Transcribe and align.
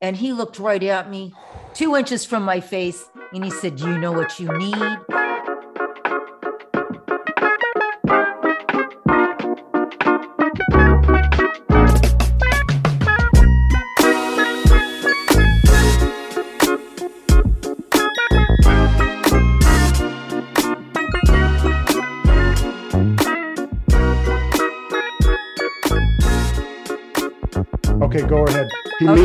and 0.00 0.16
he 0.16 0.32
looked 0.32 0.58
right 0.58 0.82
at 0.82 1.10
me, 1.10 1.32
two 1.74 1.96
inches 1.96 2.24
from 2.24 2.42
my 2.42 2.60
face, 2.60 3.08
and 3.32 3.44
he 3.44 3.50
said, 3.50 3.80
You 3.80 3.98
know 3.98 4.12
what 4.12 4.38
you 4.38 4.48
need? 4.58 5.27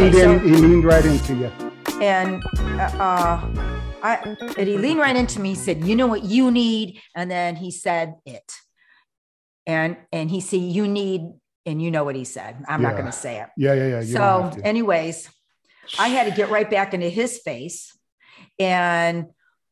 Leaned 0.03 0.15
in. 0.15 0.39
He 0.41 0.55
leaned 0.55 0.83
right 0.83 1.05
into 1.05 1.33
you. 1.33 1.51
and 2.01 2.43
uh, 2.77 3.39
I 4.03 4.35
and 4.57 4.67
he 4.67 4.77
leaned 4.77 4.99
right 4.99 5.15
into 5.15 5.39
me. 5.39 5.49
He 5.49 5.55
said, 5.55 5.85
"You 5.85 5.95
know 5.95 6.07
what 6.07 6.23
you 6.23 6.51
need," 6.51 6.99
and 7.15 7.31
then 7.31 7.55
he 7.55 7.71
said 7.71 8.15
it, 8.25 8.51
and 9.65 9.95
and 10.11 10.29
he 10.29 10.41
said, 10.41 10.59
"You 10.59 10.87
need," 10.87 11.21
and 11.65 11.81
you 11.81 11.89
know 11.89 12.03
what 12.03 12.15
he 12.15 12.25
said. 12.25 12.63
I'm 12.67 12.81
not 12.81 12.93
going 12.93 13.05
to 13.05 13.13
say 13.13 13.39
it. 13.39 13.47
Yeah, 13.55 13.73
yeah, 13.73 13.87
yeah. 13.87 13.99
You 14.01 14.13
so, 14.13 14.19
don't 14.19 14.43
have 14.43 14.55
to. 14.57 14.65
anyways, 14.65 15.29
I 15.97 16.09
had 16.09 16.25
to 16.25 16.35
get 16.35 16.49
right 16.49 16.69
back 16.69 16.93
into 16.93 17.07
his 17.07 17.39
face, 17.39 17.97
and 18.59 19.27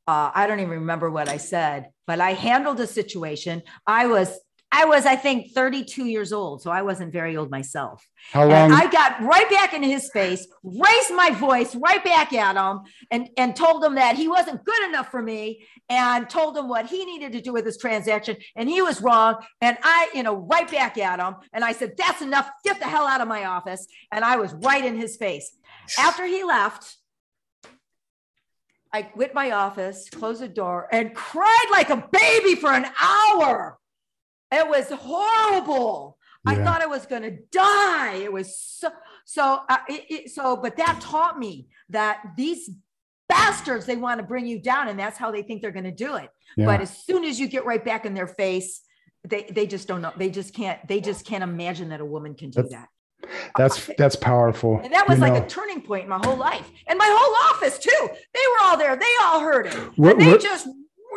uh, 0.08 0.32
I 0.34 0.48
don't 0.48 0.62
even 0.62 0.72
remember 0.72 1.12
what 1.12 1.28
I 1.28 1.38
said, 1.38 1.90
but 2.08 2.22
I 2.22 2.34
handled 2.34 2.78
the 2.78 2.88
situation. 2.88 3.64
I 3.86 4.08
was. 4.08 4.40
I 4.74 4.86
was, 4.86 5.06
I 5.06 5.18
think, 5.18 5.52
32 5.52 6.06
years 6.06 6.32
old, 6.32 6.62
so 6.62 6.72
I 6.72 6.82
wasn't 6.82 7.12
very 7.12 7.36
old 7.36 7.52
myself. 7.52 8.08
How 8.32 8.44
And 8.44 8.72
long? 8.72 8.72
I 8.72 8.90
got 8.90 9.22
right 9.22 9.50
back 9.50 9.74
into 9.74 9.88
his 9.88 10.10
face, 10.12 10.48
raised 10.64 11.14
my 11.14 11.32
voice 11.32 11.76
right 11.76 12.02
back 12.04 12.32
at 12.32 12.56
him, 12.56 12.82
and, 13.12 13.30
and 13.38 13.56
told 13.56 13.84
him 13.84 13.96
that 13.96 14.16
he 14.16 14.30
wasn't 14.30 14.64
good 14.64 14.84
enough 14.88 15.12
for 15.12 15.22
me, 15.22 15.68
and 15.90 16.30
told 16.30 16.58
him 16.58 16.70
what 16.70 16.86
he 16.86 17.04
needed 17.04 17.34
to 17.34 17.42
do 17.42 17.52
with 17.52 17.66
this 17.66 17.78
transaction, 17.78 18.38
and 18.56 18.70
he 18.70 18.82
was 18.82 19.02
wrong. 19.02 19.36
And 19.60 19.78
I, 19.84 20.10
you 20.14 20.24
know, 20.24 20.36
right 20.36 20.70
back 20.72 20.98
at 20.98 21.20
him, 21.20 21.36
and 21.52 21.66
I 21.66 21.74
said, 21.74 21.96
"That's 21.98 22.22
enough. 22.22 22.50
Get 22.64 22.80
the 22.80 22.86
hell 22.86 23.06
out 23.06 23.20
of 23.20 23.28
my 23.28 23.46
office." 23.46 23.86
And 24.12 24.24
I 24.24 24.38
was 24.38 24.54
right 24.54 24.86
in 24.86 24.96
his 24.96 25.18
face. 25.18 25.52
After 26.00 26.26
he 26.26 26.44
left, 26.46 26.96
I 28.94 29.02
quit 29.02 29.34
my 29.34 29.52
office, 29.52 30.10
closed 30.10 30.42
the 30.42 30.48
door, 30.48 30.88
and 30.92 31.14
cried 31.14 31.68
like 31.72 31.90
a 31.90 32.08
baby 32.12 32.56
for 32.56 32.72
an 32.72 32.86
hour. 33.02 33.78
It 34.52 34.68
was 34.68 34.90
horrible. 34.90 36.18
I 36.46 36.56
thought 36.56 36.82
I 36.82 36.88
was 36.88 37.06
going 37.06 37.22
to 37.22 37.38
die. 37.52 38.16
It 38.16 38.34
was 38.34 38.58
so, 38.60 38.90
so, 39.26 39.60
uh, 39.70 39.78
it, 39.88 40.06
it, 40.10 40.30
so, 40.32 40.58
but 40.58 40.78
that 40.78 41.00
taught 41.00 41.38
me 41.38 41.68
that 41.90 42.22
these 42.36 42.70
bastards, 43.30 43.86
they 43.86 43.96
want 43.96 44.20
to 44.20 44.26
bring 44.26 44.48
you 44.48 44.60
down 44.60 44.88
and 44.88 45.00
that's 45.00 45.18
how 45.20 45.30
they 45.32 45.44
think 45.44 45.62
they're 45.62 45.72
going 45.72 45.86
to 45.86 45.92
do 45.92 46.16
it. 46.16 46.30
Yeah. 46.58 46.66
But 46.66 46.82
as 46.82 46.98
soon 47.06 47.24
as 47.26 47.40
you 47.40 47.48
get 47.48 47.64
right 47.66 47.84
back 47.86 48.06
in 48.06 48.16
their 48.16 48.28
face, 48.28 48.82
they, 49.24 49.44
they 49.44 49.68
just 49.68 49.88
don't 49.88 50.02
know. 50.02 50.12
They 50.18 50.32
just 50.32 50.54
can't, 50.56 50.80
they 50.88 51.00
just 51.00 51.26
can't 51.26 51.44
imagine 51.44 51.90
that 51.90 52.02
a 52.02 52.06
woman 52.06 52.34
can 52.34 52.50
do 52.50 52.64
That's- 52.64 52.72
that. 52.82 52.88
That's 53.56 53.90
that's 54.00 54.16
powerful. 54.16 54.80
And 54.84 54.92
that 54.94 55.08
was 55.08 55.20
you 55.20 55.22
like 55.22 55.34
know. 55.34 55.44
a 55.44 55.48
turning 55.48 55.82
point 55.84 56.04
in 56.06 56.10
my 56.10 56.20
whole 56.26 56.36
life 56.38 56.68
and 56.88 56.98
my 56.98 57.08
whole 57.08 57.56
office 57.56 57.78
too. 57.78 58.10
They 58.10 58.40
were 58.50 58.64
all 58.64 58.78
there. 58.78 58.96
They 58.96 59.06
all 59.22 59.42
heard 59.42 59.68
it. 59.68 59.74
What- 59.96 60.14
and 60.14 60.22
they 60.22 60.32
what- 60.32 60.42
just 60.42 60.68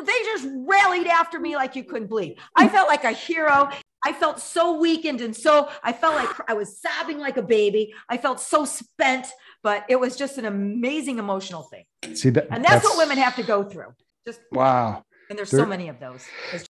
they 0.03 0.19
just 0.25 0.47
rallied 0.67 1.07
after 1.07 1.39
me 1.39 1.57
like 1.57 1.77
you 1.77 1.85
couldn't 1.85 2.09
believe. 2.09 2.37
I 2.57 2.69
felt 2.69 2.89
like 2.89 3.05
a 3.05 3.13
hero. 3.13 3.69
I 4.07 4.13
felt 4.13 4.39
so 4.41 4.79
weakened 4.79 5.21
and 5.23 5.35
so 5.35 5.71
I 5.83 5.93
felt 5.93 6.15
like 6.15 6.29
I 6.49 6.55
was 6.55 6.79
sobbing 6.81 7.19
like 7.19 7.37
a 7.37 7.43
baby. 7.43 7.95
I 8.09 8.17
felt 8.19 8.39
so 8.41 8.65
spent, 8.65 9.27
but 9.63 9.85
it 9.89 9.99
was 9.99 10.17
just 10.17 10.37
an 10.37 10.45
amazing 10.45 11.19
emotional 11.19 11.63
thing. 11.63 11.85
See 12.15 12.31
that, 12.31 12.49
And 12.51 12.63
that's, 12.65 12.85
what 12.85 12.99
women 12.99 13.17
have 13.19 13.37
to 13.37 13.43
go 13.43 13.63
through. 13.63 13.95
Just 14.27 14.41
Wow. 14.53 15.05
and 15.31 15.39
there's 15.39 15.51
There- 15.51 15.61
so 15.61 15.67
many 15.67 15.89
of 15.89 16.01
those. 16.01 16.23
It's- 16.53 16.67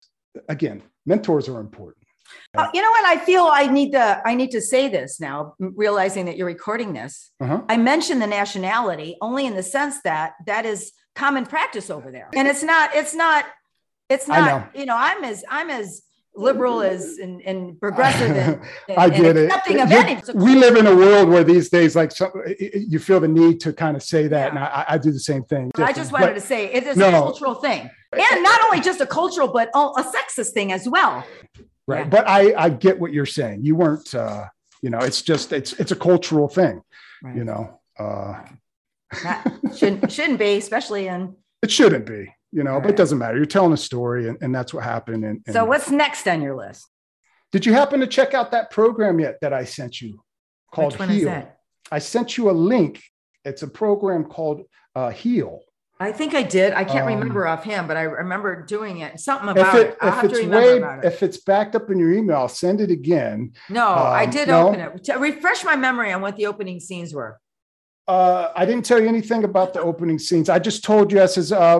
Again, 0.49 0.81
mentors 1.05 1.48
are 1.48 1.59
important. 1.59 2.05
Uh, 2.55 2.67
you 2.73 2.81
know 2.81 2.89
what? 2.89 3.05
I 3.05 3.17
feel 3.23 3.43
I 3.52 3.67
need 3.67 3.92
to 3.92 4.21
I 4.25 4.33
need 4.33 4.49
to 4.52 4.61
say 4.61 4.87
this 4.87 5.19
now, 5.19 5.53
realizing 5.59 6.25
that 6.25 6.37
you're 6.37 6.48
recording 6.48 6.93
this. 6.93 7.31
Uh-huh. 7.39 7.61
I 7.69 7.77
mentioned 7.77 8.21
the 8.21 8.27
nationality 8.27 9.15
only 9.21 9.45
in 9.45 9.55
the 9.55 9.61
sense 9.64 10.02
that 10.03 10.33
that 10.48 10.65
is 10.65 10.92
common 11.15 11.45
practice 11.45 11.89
over 11.89 12.11
there. 12.11 12.29
And 12.35 12.47
it's 12.47 12.63
not, 12.63 12.95
it's 12.95 13.13
not, 13.13 13.45
it's 14.09 14.27
not, 14.27 14.75
you 14.75 14.85
know, 14.85 14.95
I'm 14.97 15.23
as 15.23 15.43
I'm 15.49 15.69
as 15.69 16.01
liberal 16.35 16.81
as 16.81 17.19
and, 17.19 17.41
and 17.43 17.79
progressive 17.79 18.35
and, 18.45 18.59
and, 18.89 18.97
I 18.97 19.07
get 19.09 19.37
it. 19.37 19.51
You're- 19.69 19.93
any. 19.93 20.19
We 20.33 20.55
live 20.55 20.75
in 20.75 20.87
a 20.87 20.95
world 20.95 21.29
where 21.29 21.43
these 21.43 21.69
days, 21.69 21.95
like, 21.95 22.11
some, 22.11 22.31
you 22.59 22.97
feel 22.97 23.19
the 23.19 23.27
need 23.27 23.59
to 23.61 23.71
kind 23.73 23.95
of 23.95 24.01
say 24.01 24.27
that, 24.27 24.45
Yeah. 24.45 24.49
and 24.49 24.59
I, 24.59 24.85
I 24.89 24.97
do 24.97 25.11
the 25.11 25.19
same 25.19 25.43
thing. 25.43 25.71
I 25.77 25.93
just 25.93 26.11
wanted 26.11 26.27
But- 26.27 26.33
to 26.35 26.41
say 26.41 26.73
it 26.73 26.83
is 26.87 26.97
No. 26.97 27.09
a 27.09 27.11
cultural 27.11 27.55
thing. 27.55 27.89
And 28.11 28.43
not 28.43 28.63
only 28.65 28.80
just 28.81 28.99
a 29.01 29.05
cultural, 29.05 29.47
but 29.47 29.69
a 29.75 30.03
sexist 30.03 30.53
thing 30.53 30.71
as 30.71 30.87
well. 30.89 31.23
right 31.87 32.05
Yeah. 32.05 32.09
but 32.15 32.27
i 32.27 32.53
i 32.65 32.69
get 32.69 32.97
what 32.99 33.11
you're 33.11 33.25
saying 33.39 33.57
you 33.67 33.75
weren't 33.75 34.15
uh 34.15 34.45
you 34.81 34.89
know 34.89 34.99
it's 34.99 35.21
just 35.21 35.51
it's 35.51 35.73
it's 35.81 35.91
a 35.91 35.95
cultural 36.09 36.47
thing 36.47 36.81
Right. 37.21 37.35
you 37.35 37.43
know 37.43 37.80
uh 37.99 38.33
That 39.23 39.51
shouldn't 39.75 40.11
shouldn't 40.11 40.39
be, 40.39 40.57
especially 40.57 41.07
in 41.07 41.35
it 41.61 41.71
shouldn't 41.71 42.05
be 42.05 42.33
you 42.51 42.63
know 42.63 42.79
but 42.79 42.89
it 42.89 42.95
doesn't 42.95 43.17
matter 43.17 43.35
you're 43.37 43.45
telling 43.45 43.73
a 43.73 43.77
story 43.77 44.27
and, 44.27 44.37
and 44.41 44.53
that's 44.53 44.73
what 44.73 44.83
happened 44.83 45.23
and, 45.25 45.41
and 45.47 45.53
so 45.53 45.65
what's 45.65 45.89
next 45.89 46.27
on 46.27 46.41
your 46.41 46.55
list? 46.55 46.85
did 47.51 47.65
you 47.65 47.73
happen 47.73 47.99
to 47.99 48.05
check 48.07 48.33
out 48.33 48.51
that 48.51 48.69
program 48.69 49.19
yet 49.19 49.37
that 49.41 49.53
i 49.53 49.63
sent 49.63 49.99
you 50.01 50.21
called 50.71 50.91
Which 50.93 50.99
one 50.99 51.09
is 51.09 51.21
heal 51.23 51.49
i 51.91 51.99
sent 51.99 52.37
you 52.37 52.49
a 52.49 52.51
link 52.51 53.01
it's 53.45 53.63
a 53.63 53.67
program 53.67 54.25
called 54.25 54.61
uh 54.95 55.09
heal 55.09 55.61
I 55.99 56.11
think 56.11 56.33
I 56.33 56.43
did. 56.43 56.73
I 56.73 56.83
can't 56.83 57.07
Um, 57.07 57.13
remember 57.19 57.47
offhand, 57.47 57.87
but 57.87 57.95
I 57.95 58.01
remember 58.01 58.65
doing 58.65 58.97
it. 58.97 59.21
Something 59.21 59.47
if 59.49 59.55
about 59.55 59.75
it 59.75 59.87
it. 59.89 59.97
I'll 60.01 60.09
if 60.09 60.13
have 60.15 60.23
to 60.23 60.30
it's 60.31 60.39
remember 60.39 60.67
way 60.67 60.77
about 60.77 60.99
it. 60.99 61.05
if 61.05 61.23
it's 61.23 61.37
backed 61.37 61.75
up 61.75 61.89
in 61.91 61.97
your 61.97 62.11
email 62.11 62.37
I'll 62.37 62.49
send 62.49 62.81
it 62.81 62.91
again 62.91 63.53
No, 63.69 63.87
I 63.87 64.25
um, 64.25 64.30
did 64.30 64.47
no? 64.49 64.67
open 64.67 64.80
it. 64.81 65.03
To 65.05 65.13
refresh 65.13 65.63
my 65.63 65.77
memory 65.77 66.11
on 66.11 66.21
what 66.21 66.35
the 66.35 66.47
opening 66.47 66.81
scenes 66.81 67.13
were. 67.13 67.39
Uh 68.08 68.49
i 68.55 68.65
didn't 68.65 68.83
tell 68.83 69.02
you 69.02 69.08
anything 69.08 69.45
about 69.45 69.73
the 69.73 69.80
opening 69.81 70.19
scenes 70.19 70.49
i 70.49 70.59
just 70.59 70.83
told 70.83 71.09
you 71.11 71.21
i 71.21 71.25
says 71.25 71.53
uh 71.53 71.80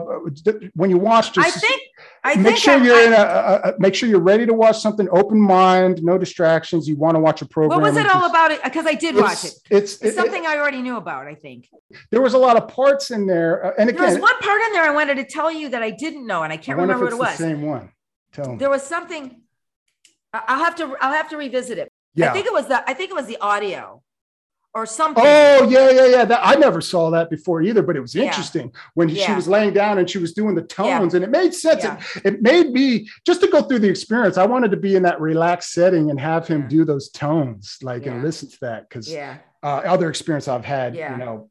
when 0.74 0.90
you 0.90 0.98
watch 0.98 1.38
I 1.38 1.50
think 1.50 1.82
I 2.26 2.36
make 2.36 2.46
think 2.46 2.58
sure 2.60 2.76
I- 2.76 2.84
you're 2.86 2.96
I- 2.96 3.04
in 3.08 3.14
a, 3.14 3.18
a, 3.18 3.70
a- 3.72 3.74
make 3.80 3.94
sure 3.94 4.08
you're 4.08 4.22
ready 4.22 4.46
to 4.46 4.54
watch 4.54 4.80
something 4.80 5.10
open 5.12 5.38
mind 5.38 6.02
no 6.02 6.18
distractions 6.18 6.88
you 6.88 6.96
want 6.96 7.16
to 7.16 7.20
watch 7.20 7.42
a 7.42 7.46
program 7.46 7.82
what 7.82 7.90
was 7.92 7.98
it 7.98 8.06
all 8.06 8.22
just- 8.22 8.30
about 8.32 8.52
it? 8.52 8.64
Because 8.64 8.86
I 8.86 8.94
did 8.94 9.16
watch 9.16 9.44
it. 9.44 9.48
it's, 9.48 9.62
it's, 9.70 9.94
It's 9.96 10.04
it- 10.04 10.16
something 10.16 10.46
I 10.46 10.56
already 10.58 10.82
knew 10.82 10.96
about, 10.96 11.28
I 11.28 11.36
think. 11.36 11.68
there 12.12 12.22
was 12.22 12.34
a 12.34 12.38
lot 12.38 12.56
of 12.56 12.70
parts 12.70 13.12
in 13.12 13.26
there 13.26 13.66
uh, 13.66 13.72
and 13.78 13.90
There 13.90 14.06
was 14.06 14.18
one 14.18 14.38
part 14.40 14.62
in 14.62 14.72
there 14.72 14.84
I 14.84 14.92
wanted 14.92 15.16
to 15.16 15.26
tell 15.26 15.52
you 15.52 15.68
that 15.70 15.84
I 15.84 15.90
didn't 15.92 16.26
know, 16.26 16.44
and 16.44 16.54
I 16.54 16.56
I 16.56 16.58
can't 16.58 16.78
wonder 16.78 16.94
remember 16.96 17.18
what 17.18 17.28
it 17.32 17.32
was. 17.32 17.38
same 17.38 17.62
one 17.64 17.92
tell 18.32 18.52
me 18.52 18.58
There 18.58 18.70
was 18.70 18.84
something 18.84 19.42
I- 20.34 20.44
I'll 20.48 20.64
have 20.64 20.76
to 20.78 20.96
I'll 21.02 21.14
have 21.14 21.30
to 21.32 21.38
revisit 21.38 21.78
it. 21.78 21.92
yeah 22.16 22.30
I 22.30 22.34
think 22.34 22.46
it 22.46 22.54
was 22.54 22.68
the 22.68 22.90
I 22.90 22.94
think 22.94 23.10
it 23.10 23.16
was 23.16 23.26
the 23.28 23.38
audio 23.42 24.02
or 24.76 24.86
something. 24.86 25.24
Oh 25.26 25.68
yeah, 25.70 25.90
yeah, 25.92 26.06
yeah. 26.08 26.26
That 26.26 26.40
I 26.44 26.56
never 26.56 26.82
saw 26.82 27.10
that 27.12 27.30
before 27.30 27.62
either, 27.62 27.84
but 27.84 27.96
it 27.96 28.00
was 28.00 28.16
Yeah. 28.16 28.24
interesting 28.26 28.74
when 28.96 29.08
she 29.14 29.32
was 29.34 29.48
laying 29.48 29.74
down 29.74 30.00
and 30.00 30.10
she 30.10 30.18
was 30.18 30.34
doing 30.34 30.56
the 30.56 30.62
Yeah. 30.62 30.98
tones, 31.00 31.14
and 31.14 31.24
it 31.24 31.30
made 31.30 31.54
sense. 31.54 31.84
Yeah. 31.84 32.00
It, 32.18 32.26
it 32.36 32.42
made 32.42 32.72
me 32.72 33.08
just 33.26 33.42
to 33.42 33.48
go 33.48 33.62
through 33.62 33.80
the 33.80 33.90
experience. 33.90 34.38
I 34.38 34.46
wanted 34.46 34.72
to 34.72 34.78
be 34.78 34.96
in 34.96 35.04
that 35.04 35.22
relaxed 35.22 35.74
setting 35.74 36.10
and 36.10 36.20
have 36.20 36.48
him 36.48 36.62
Yeah. 36.64 36.68
do 36.70 36.86
those 36.86 37.10
tones, 37.10 37.78
like 37.84 38.06
Yeah. 38.06 38.14
and 38.14 38.24
listen 38.24 38.50
to 38.50 38.58
that 38.62 38.90
because 38.90 39.12
Yeah. 39.12 39.36
uh, 39.62 39.82
other 39.86 40.10
experience 40.10 40.48
I've 40.48 40.66
had, 40.66 40.96
Yeah. 40.96 41.12
you 41.14 41.18
know, 41.24 41.50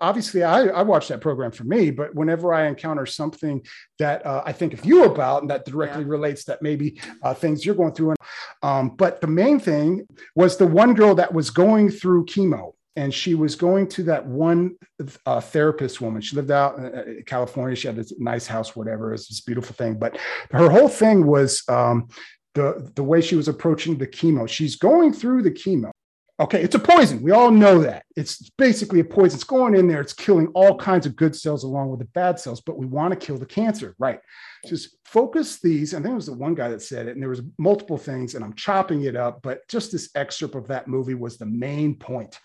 obviously 0.00 0.42
I, 0.42 0.66
I 0.66 0.82
watch 0.82 1.08
that 1.08 1.20
program 1.20 1.50
for 1.50 1.64
me, 1.64 1.90
but 1.90 2.14
whenever 2.14 2.52
I 2.52 2.66
encounter 2.66 3.06
something 3.06 3.64
that 3.98 4.24
uh, 4.24 4.42
I 4.44 4.52
think 4.52 4.72
of 4.74 4.84
you 4.84 5.04
about 5.04 5.42
and 5.42 5.50
that 5.50 5.64
directly 5.64 6.04
relates 6.04 6.44
that 6.44 6.62
maybe 6.62 7.00
uh, 7.22 7.34
things 7.34 7.64
you're 7.64 7.74
going 7.74 7.94
through. 7.94 8.10
And, 8.10 8.18
um, 8.62 8.88
but 8.96 9.20
the 9.20 9.26
main 9.26 9.60
thing 9.60 10.06
was 10.34 10.56
the 10.56 10.66
one 10.66 10.94
girl 10.94 11.14
that 11.16 11.32
was 11.32 11.50
going 11.50 11.90
through 11.90 12.26
chemo 12.26 12.72
and 12.96 13.14
she 13.14 13.34
was 13.34 13.54
going 13.54 13.88
to 13.88 14.02
that 14.04 14.26
one 14.26 14.76
uh, 15.24 15.40
therapist 15.40 16.00
woman. 16.00 16.20
She 16.20 16.36
lived 16.36 16.50
out 16.50 16.78
in 16.78 17.22
California. 17.24 17.76
She 17.76 17.86
had 17.86 17.96
this 17.96 18.12
nice 18.18 18.46
house, 18.46 18.74
whatever. 18.74 19.10
It 19.10 19.12
was 19.12 19.28
this 19.28 19.40
beautiful 19.40 19.74
thing. 19.74 19.94
But 19.94 20.18
her 20.50 20.68
whole 20.68 20.88
thing 20.88 21.26
was 21.26 21.62
um, 21.68 22.08
the, 22.54 22.90
the 22.96 23.04
way 23.04 23.20
she 23.20 23.36
was 23.36 23.48
approaching 23.48 23.96
the 23.96 24.06
chemo. 24.06 24.48
She's 24.48 24.76
going 24.76 25.12
through 25.12 25.42
the 25.42 25.52
chemo. 25.52 25.92
Okay, 26.40 26.62
it's 26.62 26.74
a 26.74 26.78
poison. 26.78 27.20
We 27.20 27.32
all 27.32 27.50
know 27.50 27.80
that. 27.82 28.04
It's 28.16 28.48
basically 28.56 29.00
a 29.00 29.04
poison. 29.04 29.36
It's 29.36 29.44
going 29.44 29.74
in 29.74 29.86
there. 29.86 30.00
It's 30.00 30.14
killing 30.14 30.46
all 30.54 30.74
kinds 30.74 31.04
of 31.04 31.14
good 31.14 31.36
cells 31.36 31.64
along 31.64 31.90
with 31.90 31.98
the 31.98 32.06
bad 32.06 32.40
cells, 32.40 32.62
but 32.62 32.78
we 32.78 32.86
want 32.86 33.12
to 33.12 33.26
kill 33.26 33.36
the 33.36 33.44
cancer, 33.44 33.94
right? 33.98 34.20
Just 34.66 34.96
focus 35.04 35.60
these. 35.60 35.92
I 35.92 35.98
think 35.98 36.12
it 36.12 36.14
was 36.14 36.26
the 36.26 36.32
one 36.32 36.54
guy 36.54 36.68
that 36.70 36.80
said 36.80 37.08
it, 37.08 37.10
and 37.10 37.20
there 37.20 37.28
was 37.28 37.42
multiple 37.58 37.98
things, 37.98 38.34
and 38.34 38.42
I'm 38.42 38.54
chopping 38.54 39.02
it 39.02 39.16
up, 39.16 39.42
but 39.42 39.68
just 39.68 39.92
this 39.92 40.08
excerpt 40.14 40.54
of 40.54 40.68
that 40.68 40.88
movie 40.88 41.14
was 41.14 41.36
the 41.36 41.44
main 41.44 41.94
point. 41.94 42.38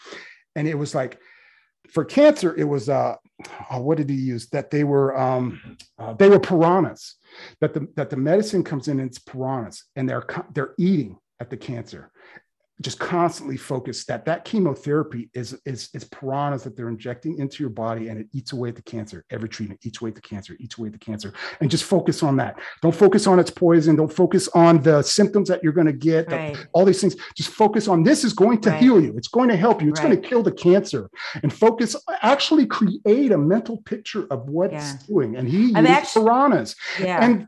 And 0.58 0.68
it 0.68 0.78
was 0.78 0.94
like, 0.94 1.18
for 1.90 2.04
cancer, 2.04 2.54
it 2.58 2.66
was 2.66 2.90
uh, 2.90 3.16
oh, 3.72 3.80
what 3.80 3.98
did 3.98 4.10
he 4.10 4.18
use? 4.18 4.50
That 4.50 4.72
they 4.72 4.84
were 4.84 5.18
um, 5.18 5.78
uh, 5.98 6.14
they 6.14 6.28
were 6.28 6.40
piranhas. 6.40 7.16
That 7.62 7.74
the 7.74 7.88
that 7.96 8.10
the 8.10 8.18
medicine 8.18 8.64
comes 8.64 8.90
in 8.90 9.00
and 9.00 9.10
it's 9.10 9.20
piranhas, 9.20 9.86
and 9.96 10.10
they're 10.10 10.26
they're 10.54 10.74
eating 10.78 11.18
at 11.40 11.50
the 11.50 11.58
cancer 11.58 12.12
just 12.82 13.00
constantly 13.00 13.56
focused 13.56 14.06
that 14.08 14.26
that 14.26 14.44
chemotherapy 14.44 15.30
is 15.34 15.58
is 15.66 15.90
is 15.94 16.04
piranhas 16.04 16.64
that 16.64 16.76
they're 16.76 16.90
injecting 16.90 17.40
into 17.40 17.64
your 17.64 17.70
body 17.70 18.10
and 18.10 18.20
it 18.20 18.28
eats 18.34 18.52
away 18.52 18.68
at 18.70 18.76
the 18.76 18.82
cancer. 18.82 19.24
Every 19.30 19.48
treatment 19.48 19.80
eats 19.86 20.02
away 20.02 20.10
at 20.10 20.16
the 20.16 20.22
cancer 20.22 20.58
eats 20.60 20.78
away 20.78 20.88
at 20.88 20.94
the 20.94 21.00
cancer. 21.00 21.34
And 21.62 21.72
just 21.72 21.86
focus 21.86 22.22
on 22.22 22.36
that. 22.38 22.60
Don't 22.82 22.94
focus 22.94 23.28
on 23.28 23.40
its 23.40 23.50
poison. 23.50 23.96
Don't 23.96 24.12
focus 24.12 24.50
on 24.50 24.82
the 24.82 25.02
symptoms 25.04 25.48
that 25.48 25.64
you're 25.64 25.72
going 25.72 25.88
to 25.88 25.94
get 25.94 26.30
Right. 26.30 26.58
all 26.74 26.84
these 26.84 27.00
things. 27.00 27.16
Just 27.36 27.50
focus 27.52 27.88
on 27.88 28.04
this 28.04 28.24
is 28.26 28.34
going 28.34 28.60
to 28.62 28.72
Right. 28.72 28.82
heal 28.82 29.02
you. 29.02 29.14
It's 29.16 29.30
going 29.30 29.48
to 29.50 29.56
help 29.56 29.82
you. 29.82 29.90
It's 29.90 30.02
going 30.02 30.20
to 30.20 30.28
kill 30.28 30.44
the 30.44 30.52
cancer. 30.52 31.10
And 31.44 31.54
focus 31.54 31.96
actually 32.22 32.66
create 32.66 33.32
a 33.32 33.38
mental 33.38 33.78
picture 33.84 34.28
of 34.30 34.50
what 34.50 34.72
Yeah. 34.74 34.80
it's 34.96 35.06
doing. 35.08 35.38
And 35.38 35.48
he 35.48 35.74
I'm 35.76 35.86
used 35.86 35.98
actu- 35.98 36.20
piranhas. 36.24 36.76
Yeah. 37.00 37.24
and 37.24 37.48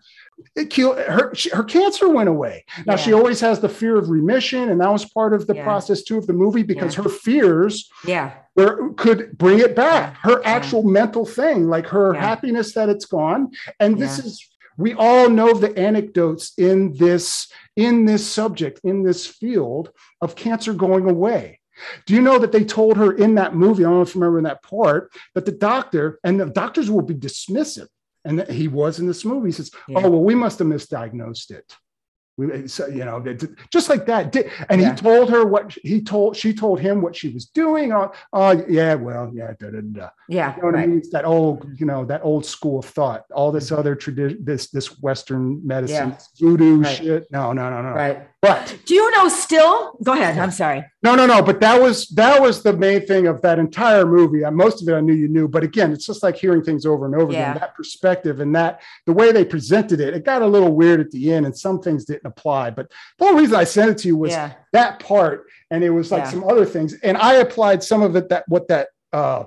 it 0.55 0.69
killed 0.69 0.97
her 0.99 1.33
she, 1.33 1.49
her 1.49 1.63
cancer 1.63 2.07
went 2.09 2.29
away 2.29 2.63
now 2.85 2.95
she 2.95 3.13
always 3.13 3.39
has 3.39 3.59
the 3.59 3.69
fear 3.69 3.97
of 3.97 4.09
remission 4.09 4.69
and 4.69 4.79
that 4.81 4.91
was 4.91 5.05
part 5.05 5.33
of 5.33 5.47
the 5.47 5.55
Yeah. 5.55 5.63
process 5.63 6.03
too 6.03 6.17
of 6.17 6.27
the 6.27 6.33
movie 6.33 6.63
because 6.63 6.95
Yeah. 6.95 7.03
her 7.03 7.09
fears 7.09 7.89
yeah. 8.05 8.31
were, 8.55 8.93
could 8.93 9.37
bring 9.37 9.59
it 9.59 9.75
back 9.75 10.13
Yeah. 10.23 10.31
her 10.31 10.41
actual 10.45 10.83
mental 10.83 11.25
thing 11.25 11.67
like 11.67 11.87
her 11.87 12.13
Yeah. 12.13 12.21
happiness 12.21 12.73
that 12.73 12.89
it's 12.89 13.05
gone 13.05 13.51
and 13.79 13.97
this 13.97 14.19
Yeah. 14.19 14.25
is 14.25 14.45
we 14.77 14.93
all 14.93 15.27
know 15.27 15.53
the 15.53 15.75
anecdotes 15.77 16.53
in 16.57 16.93
this 16.93 17.51
in 17.75 18.05
this 18.05 18.25
subject 18.25 18.79
in 18.83 19.03
this 19.03 19.25
field 19.25 19.91
of 20.21 20.35
cancer 20.35 20.71
going 20.73 21.09
away 21.09 21.59
do 22.05 22.13
you 22.13 22.21
know 22.21 22.37
that 22.39 22.51
they 22.51 22.63
told 22.63 22.97
her 22.97 23.11
in 23.13 23.35
that 23.35 23.55
movie 23.55 23.83
i 23.83 23.87
don't 23.87 23.95
know 23.97 24.01
if 24.01 24.13
you 24.13 24.21
remember 24.21 24.37
in 24.39 24.43
that 24.43 24.61
part 24.63 25.11
that 25.35 25.45
the 25.45 25.51
doctor 25.51 26.19
and 26.23 26.39
the 26.39 26.45
doctors 26.45 26.89
will 26.91 27.01
be 27.01 27.15
dismissive 27.15 27.87
and 28.27 28.47
he 28.49 28.67
was 28.67 28.99
in 28.99 29.07
this 29.07 29.23
movie 29.25 29.47
he 29.49 29.51
says 29.53 29.71
Yeah. 29.87 29.99
oh 30.03 30.09
well 30.09 30.23
we 30.23 30.35
must 30.35 30.59
have 30.59 30.67
misdiagnosed 30.67 31.51
it 31.51 31.67
we, 32.37 32.51
uh, 32.53 32.67
so, 32.67 32.87
you 32.87 33.03
know, 33.03 33.23
just 33.71 33.89
like 33.89 34.05
that. 34.05 34.35
And 34.69 34.79
Yeah. 34.79 34.91
he 34.91 34.95
told 34.95 35.29
her 35.31 35.43
what 35.45 35.71
he 35.83 36.01
told. 36.01 36.35
She 36.37 36.53
told 36.53 36.79
him 36.79 37.01
what 37.01 37.15
she 37.15 37.29
was 37.29 37.45
doing. 37.45 37.91
Oh, 37.91 38.11
oh 38.31 38.63
yeah, 38.69 38.93
well, 38.93 39.31
yeah, 39.33 39.53
da, 39.59 39.71
da, 39.71 39.81
da. 39.81 40.09
Yeah. 40.29 40.55
You 40.55 40.61
know 40.61 40.67
what 40.67 40.75
I 40.79 40.85
mean? 40.85 41.01
That 41.11 41.25
old, 41.25 41.67
you 41.79 41.85
know, 41.87 42.05
that 42.05 42.21
old 42.23 42.45
school 42.45 42.79
of 42.79 42.85
thought. 42.85 43.25
All 43.33 43.51
this 43.51 43.65
mm-hmm. 43.67 43.79
other 43.79 43.95
tradition, 43.95 44.43
this 44.43 44.67
this 44.69 44.99
Western 45.01 45.65
medicine, 45.65 46.09
Yeah. 46.09 46.17
voodoo 46.39 46.81
Right. 46.81 46.95
shit. 46.95 47.27
No, 47.31 47.53
no, 47.53 47.69
no, 47.69 47.81
no. 47.81 47.89
Right. 47.89 48.27
But 48.39 48.77
Do 48.85 48.93
you 48.93 49.09
know 49.11 49.27
still? 49.29 49.97
Go 50.03 50.13
ahead. 50.13 50.37
I'm 50.37 50.51
sorry. 50.51 50.85
no, 51.01 51.15
no, 51.15 51.25
no. 51.25 51.41
But 51.41 51.59
that 51.61 51.81
was 51.81 52.07
that 52.09 52.39
was 52.39 52.61
the 52.61 52.73
main 52.73 53.05
thing 53.07 53.25
of 53.25 53.41
that 53.41 53.57
entire 53.57 54.05
movie. 54.05 54.41
Most 54.51 54.81
of 54.81 54.87
it 54.89 54.93
I 54.93 55.01
knew 55.01 55.13
you 55.13 55.27
knew. 55.27 55.47
But 55.47 55.63
again, 55.63 55.91
it's 55.91 56.05
just 56.05 56.21
like 56.21 56.35
hearing 56.35 56.63
things 56.63 56.85
over 56.85 57.07
and 57.07 57.15
over 57.15 57.31
Yeah. 57.33 57.51
again. 57.51 57.61
That 57.61 57.75
perspective 57.75 58.39
and 58.39 58.55
that 58.55 58.81
the 59.07 59.13
way 59.13 59.31
they 59.31 59.43
presented 59.43 59.99
it, 59.99 60.13
it 60.13 60.23
got 60.23 60.43
a 60.43 60.47
little 60.47 60.71
weird 60.71 60.99
at 60.99 61.09
the 61.09 61.33
end, 61.33 61.45
and 61.47 61.57
some 61.57 61.81
things 61.81 62.05
didn't 62.05 62.26
apply. 62.27 62.69
But 62.71 62.91
the 63.17 63.25
whole 63.25 63.35
reason 63.35 63.55
I 63.55 63.63
sent 63.63 63.89
it 63.91 63.97
to 63.99 64.07
you 64.07 64.17
was 64.17 64.31
Yeah. 64.31 64.53
that 64.73 64.99
part, 64.99 65.45
and 65.71 65.83
it 65.83 65.89
was 65.89 66.11
like 66.11 66.23
Yeah. 66.25 66.29
some 66.31 66.43
other 66.43 66.65
things. 66.65 66.93
And 67.03 67.17
I 67.17 67.35
applied 67.35 67.83
some 67.83 68.01
of 68.03 68.15
it 68.15 68.29
that 68.29 68.43
what 68.47 68.67
that 68.67 68.89
uh 69.13 69.45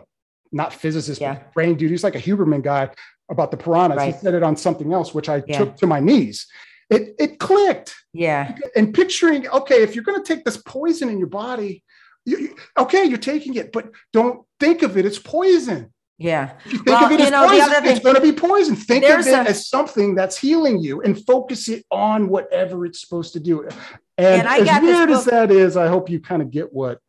not 0.52 0.72
physicist, 0.74 1.20
Yeah. 1.20 1.34
but 1.34 1.54
brain 1.54 1.76
dude, 1.76 1.90
he's 1.90 2.02
like 2.02 2.16
a 2.16 2.20
Huberman 2.20 2.62
guy 2.62 2.90
about 3.30 3.50
the 3.52 3.56
piranhas. 3.56 3.98
Right. 3.98 4.12
He 4.14 4.20
said 4.20 4.34
it 4.34 4.42
on 4.42 4.56
something 4.56 4.92
else, 4.92 5.14
which 5.14 5.28
I 5.28 5.38
took 5.40 5.76
to 5.76 5.86
my 5.86 6.00
knees. 6.00 6.46
It 6.88 7.14
it 7.20 7.38
clicked 7.38 7.94
Yeah. 8.12 8.56
and 8.74 8.92
picturing 8.92 9.46
okay 9.48 9.82
if 9.82 9.94
you're 9.94 10.02
going 10.04 10.20
to 10.20 10.34
take 10.34 10.44
this 10.44 10.56
poison 10.56 11.08
in 11.08 11.18
your 11.18 11.28
body 11.28 11.84
you, 12.26 12.36
you- 12.38 12.56
okay 12.76 13.04
you're 13.04 13.16
taking 13.32 13.54
it 13.54 13.72
but 13.72 13.90
don't 14.12 14.44
think 14.58 14.82
of 14.82 14.96
it 14.98 15.06
as 15.06 15.18
poison 15.18 15.92
Yeah. 16.20 16.52
if 16.66 16.72
you 16.72 16.78
think 16.80 16.86
Well, 16.88 17.04
of 17.06 17.12
it 17.12 17.18
you 17.20 17.24
as 17.24 17.30
know, 17.32 17.48
poison 17.48 17.62
other 17.74 17.88
it's 17.88 18.00
going 18.00 18.14
to 18.14 18.20
be 18.20 18.32
poison 18.32 18.76
think 18.76 19.04
of 19.04 19.26
it 19.26 19.32
a- 19.32 19.48
as 19.48 19.66
something 19.68 20.14
that's 20.14 20.36
healing 20.36 20.78
you 20.78 21.00
and 21.00 21.18
focus 21.24 21.66
it 21.68 21.84
on 21.90 22.28
whatever 22.28 22.84
it's 22.84 23.00
supposed 23.00 23.32
to 23.32 23.40
do 23.40 23.62
and, 23.62 23.74
And 24.18 24.46
I 24.46 24.58
as 24.58 24.82
weird 24.82 25.10
as 25.10 25.24
that 25.24 25.50
is 25.50 25.78
i 25.78 25.86
hope 25.88 26.10
you 26.10 26.20
kind 26.20 26.42
of 26.42 26.50
get 26.50 26.72
what 26.74 27.00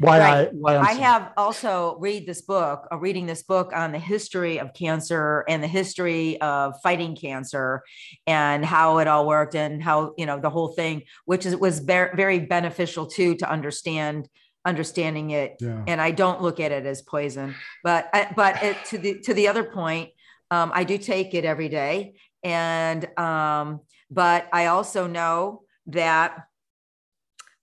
why 0.00 0.18
Right. 0.18 0.48
i 0.48 0.50
why 0.52 0.76
I'm 0.76 0.84
I 0.84 0.88
saying- 0.88 1.02
have 1.02 1.30
also 1.36 1.96
read 2.00 2.26
this 2.26 2.42
book, 2.42 2.86
uh, 2.92 2.98
reading 2.98 3.26
this 3.26 3.42
book 3.44 3.72
on 3.74 3.90
the 3.92 3.98
history 3.98 4.58
of 4.58 4.72
cancer 4.74 5.44
and 5.48 5.62
the 5.62 5.66
history 5.68 6.40
of 6.40 6.74
fighting 6.82 7.14
cancer 7.16 7.82
and 8.26 8.64
how 8.64 8.98
it 8.98 9.06
all 9.08 9.26
worked 9.26 9.54
and 9.56 9.82
how, 9.82 10.14
you 10.16 10.24
know, 10.26 10.38
the 10.40 10.50
whole 10.50 10.68
thing, 10.68 11.02
which 11.26 11.46
is, 11.46 11.54
was 11.56 11.80
ver- 11.80 12.12
very 12.16 12.38
beneficial 12.40 13.06
too, 13.06 13.34
to 13.36 13.50
understand, 13.50 14.28
understanding 14.68 15.30
it. 15.30 15.50
yeah 15.60 15.82
And 15.90 15.98
I 16.00 16.10
don't 16.22 16.40
look 16.46 16.58
at 16.60 16.70
it 16.72 16.84
as 16.86 17.02
poison, 17.02 17.54
but, 17.82 18.08
I- 18.12 18.30
but 18.40 18.52
it, 18.62 18.76
to 18.90 18.96
the, 18.98 19.12
to 19.26 19.32
the 19.34 19.48
other 19.48 19.64
point, 19.64 20.10
um, 20.50 20.70
I 20.80 20.84
do 20.84 20.96
take 20.98 21.34
it 21.34 21.44
every 21.44 21.68
day. 21.68 22.14
And, 22.42 23.00
um, 23.18 23.80
but 24.10 24.48
I 24.52 24.66
also 24.66 25.06
know 25.06 25.62
that 25.88 26.28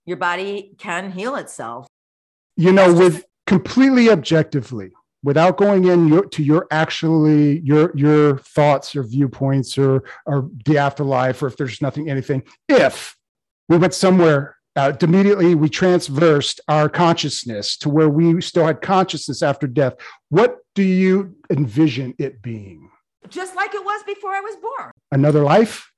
your 0.04 0.16
body 0.16 0.74
can 0.78 1.10
heal 1.12 1.36
itself. 1.36 1.86
you 2.56 2.72
know 2.72 2.92
with 2.92 3.24
completely 3.46 4.10
objectively 4.10 4.90
without 5.22 5.56
going 5.56 5.84
in 5.86 6.08
your, 6.08 6.24
to 6.26 6.42
your 6.42 6.66
actually 6.70 7.60
your 7.60 7.92
your 7.96 8.38
thoughts 8.38 8.94
or 8.96 9.02
viewpoints 9.02 9.76
or 9.78 10.02
or 10.26 10.48
the 10.66 10.78
afterlife 10.78 11.42
or 11.42 11.46
if 11.48 11.56
there's 11.56 11.80
nothing 11.82 12.08
anything 12.10 12.42
if 12.68 13.16
we 13.68 13.76
went 13.76 13.94
somewhere 13.94 14.55
uh, 14.76 14.92
immediately 15.00 15.54
we 15.54 15.68
transversed 15.68 16.60
our 16.68 16.88
consciousness 16.88 17.76
to 17.78 17.88
where 17.88 18.08
we 18.08 18.40
still 18.40 18.66
had 18.66 18.80
consciousness 18.82 19.42
after 19.42 19.66
death 19.66 19.94
what 20.28 20.58
do 20.74 20.82
you 20.82 21.34
envision 21.50 22.14
it 22.18 22.42
being 22.42 22.90
just 23.28 23.56
like 23.56 23.74
it 23.74 23.84
was 23.84 24.02
before 24.04 24.30
I 24.30 24.40
was 24.40 24.56
born. 24.56 24.92
another 25.10 25.42
life 25.42 25.90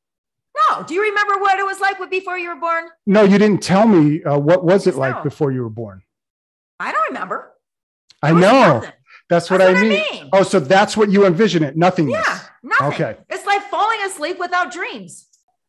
No, 0.71 0.83
do 0.85 0.95
you 0.95 1.03
remember 1.03 1.39
what 1.39 1.59
it 1.59 1.67
was 1.67 1.79
like 1.81 1.99
before 2.11 2.39
you 2.39 2.49
were 2.49 2.57
born? 2.57 2.85
no 3.07 3.23
you 3.23 3.39
didn't 3.39 3.63
tell 3.63 3.87
me 3.87 4.23
uh, 4.25 4.39
what 4.39 4.65
was 4.65 4.87
it 4.87 4.95
like 4.95 5.17
no. 5.17 5.23
before 5.23 5.53
you 5.53 5.63
were 5.63 5.71
born 5.71 6.03
I 6.81 6.93
don't 6.93 7.09
remember. 7.09 7.53
i 8.23 8.31
know 8.31 8.39
nothing. 8.79 8.93
that's 9.29 9.51
what, 9.51 9.59
That's 9.59 9.79
I, 9.79 9.83
mean. 9.83 9.91
mean. 10.13 10.29
oh 10.33 10.43
so 10.45 10.61
that's 10.61 10.97
what 10.97 11.11
you 11.11 11.27
envision 11.27 11.63
it 11.65 11.77
nothingness 11.77 12.25
Yeah, 12.27 12.41
nothing. 12.63 12.87
Okay. 12.95 13.17
It's 13.29 13.45
like 13.45 13.63
falling 13.71 13.99
asleep 14.07 14.39
without 14.39 14.73
dreams. 14.73 15.27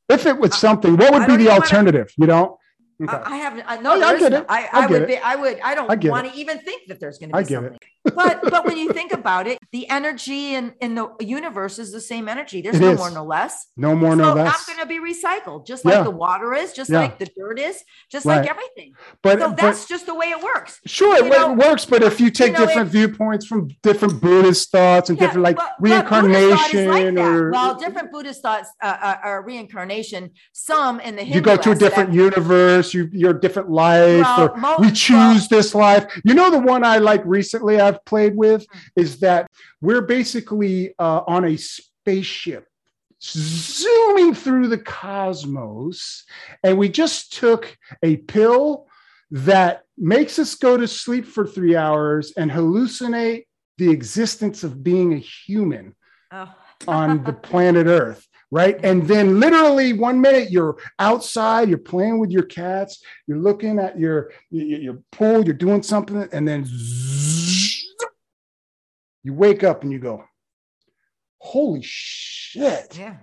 If 0.08 0.26
it 0.26 0.38
was 0.40 0.58
something, 0.58 0.98
what 0.98 1.14
would 1.14 1.22
I 1.24 1.28
be 1.28 1.44
the 1.44 1.50
alternative? 1.52 2.12
You 2.18 2.26
don't? 2.26 2.59
Okay. 3.02 3.16
I, 3.16 3.34
I 3.34 3.38
have 3.38 3.54
I 3.66 3.78
uh, 3.78 3.82
know 3.82 3.92
I- 4.02 4.10
I 4.10 4.20
get 4.20 4.32
no- 4.32 4.38
it. 4.40 4.46
I, 4.50 4.64
I 4.64 4.70
I, 4.74 4.82
get 4.82 4.90
would 4.92 5.02
it. 5.04 5.08
be 5.08 5.18
I 5.18 5.36
would 5.36 5.60
I 5.62 5.76
don't 5.76 5.88
want 5.88 6.32
to 6.34 6.38
even 6.38 6.60
think 6.60 6.88
that 6.88 7.00
there's 7.00 7.18
going 7.18 7.30
to 7.32 7.38
be. 7.38 7.40
I 7.40 7.44
get 7.44 7.64
it. 7.64 7.78
But 8.16 8.42
but 8.50 8.66
when 8.66 8.78
you 8.78 8.92
think 8.94 9.12
about 9.14 9.48
it, 9.48 9.58
the 9.72 9.88
energy 9.90 10.54
in, 10.56 10.74
in 10.82 10.96
the 10.96 11.10
universe 11.20 11.80
is 11.80 11.92
the 11.92 12.02
same 12.02 12.28
energy. 12.28 12.62
There's 12.62 12.76
It 12.78 12.82
no 12.82 12.92
is. 12.92 12.98
more, 13.00 13.12
no 13.12 13.24
less. 13.24 13.68
no 13.78 13.96
more, 13.96 14.12
so 14.12 14.16
no 14.18 14.32
I'm 14.32 14.38
less. 14.38 14.66
going 14.66 14.80
to 14.80 14.86
be 14.86 15.00
recycled, 15.00 15.66
just 15.68 15.84
Yeah. 15.86 15.96
like 15.96 16.04
the 16.04 16.12
water 16.12 16.54
is, 16.54 16.74
just 16.74 16.90
Yeah. 16.90 17.00
like 17.00 17.20
the 17.20 17.28
dirt 17.38 17.60
is, 17.60 17.84
just 18.12 18.26
Right. 18.26 18.38
like 18.42 18.50
everything. 18.50 18.94
But, 19.22 19.40
So 19.40 19.50
but 19.50 19.58
that's 19.58 19.88
just 19.88 20.06
the 20.06 20.16
way 20.16 20.28
it 20.28 20.42
works. 20.44 20.80
sure, 20.86 21.18
it, 21.18 21.30
know, 21.30 21.54
works. 21.54 21.86
But 21.86 22.04
if 22.04 22.20
you 22.20 22.30
take 22.32 22.54
know, 22.54 22.66
different 22.66 22.90
viewpoints 22.90 23.46
from 23.46 23.70
different 23.84 24.22
Buddhist 24.22 24.72
thoughts 24.72 25.10
and 25.10 25.18
Yeah, 25.18 25.28
different 25.28 25.44
like 25.44 25.56
but- 25.58 25.70
but 25.80 25.84
reincarnation 25.90 26.88
like 26.88 27.16
that. 27.16 27.18
or 27.20 27.52
well, 27.52 27.76
different 27.76 28.12
Buddhist 28.12 28.42
thoughts 28.42 28.70
uh, 28.82 28.98
uh, 29.02 29.16
are 29.24 29.44
reincarnation. 29.44 30.32
Some 30.54 31.00
in 31.00 31.16
the 31.16 31.24
Hindu 31.24 31.36
you 31.36 31.42
go 31.42 31.56
to 31.58 31.72
a 31.72 31.76
different 31.76 32.14
universe, 32.14 32.94
you 32.94 33.10
you're 33.12 33.32
a 33.36 33.40
different 33.40 33.70
life, 33.70 34.22
Well, 34.24 34.42
or 34.50 34.58
mo- 34.58 34.76
we 34.80 34.88
well- 34.88 34.96
choose 34.96 35.48
this 35.48 35.74
life. 35.76 36.06
You 36.24 36.34
know, 36.34 36.50
the 36.52 36.60
one 36.60 36.84
I 36.84 36.98
like 36.98 37.22
recently 37.26 37.80
I've 37.80 37.99
played 38.06 38.36
with 38.36 38.66
Hmm. 38.72 38.78
is 38.96 39.20
that 39.20 39.48
we're 39.82 40.02
basically 40.02 40.94
uh, 41.00 41.22
on 41.28 41.46
a 41.46 41.58
spaceship 41.58 42.66
zooming 43.22 44.34
through 44.34 44.68
the 44.68 44.78
cosmos, 44.78 46.24
and 46.64 46.78
we 46.78 46.90
just 46.90 47.34
took 47.34 47.78
a 48.04 48.18
pill 48.18 48.88
that 49.32 49.84
makes 49.98 50.40
us 50.40 50.56
go 50.56 50.78
to 50.78 50.88
sleep 50.88 51.26
for 51.26 51.46
three 51.46 51.76
hours 51.76 52.34
and 52.38 52.50
hallucinate 52.50 53.46
the 53.78 53.90
existence 53.92 54.64
of 54.64 54.84
being 54.84 55.14
a 55.14 55.18
human 55.18 55.96
Oh. 56.32 56.54
on 56.88 57.24
the 57.24 57.34
planet 57.50 57.88
Earth, 57.88 58.26
right? 58.52 58.80
And 58.84 59.08
then 59.08 59.40
literally 59.40 59.94
one 59.94 60.22
minute 60.22 60.50
you're 60.52 60.78
outside, 61.00 61.70
you're 61.70 61.78
playing 61.94 62.20
with 62.20 62.32
your 62.32 62.44
cats, 62.44 63.04
you're 63.28 63.40
looking 63.40 63.80
at 63.80 64.00
your 64.00 64.32
your, 64.52 64.80
your 64.80 64.98
pool, 65.12 65.44
you're 65.44 65.54
doing 65.56 65.82
something, 65.84 66.28
and 66.32 66.48
then 66.48 66.66
zzz, 66.66 67.19
you 69.24 69.34
wake 69.34 69.64
up 69.64 69.84
and 69.84 69.92
you 69.92 70.00
go, 70.00 70.24
"Holy 71.40 71.82
shit!" 71.84 72.98
yeah. 72.98 73.18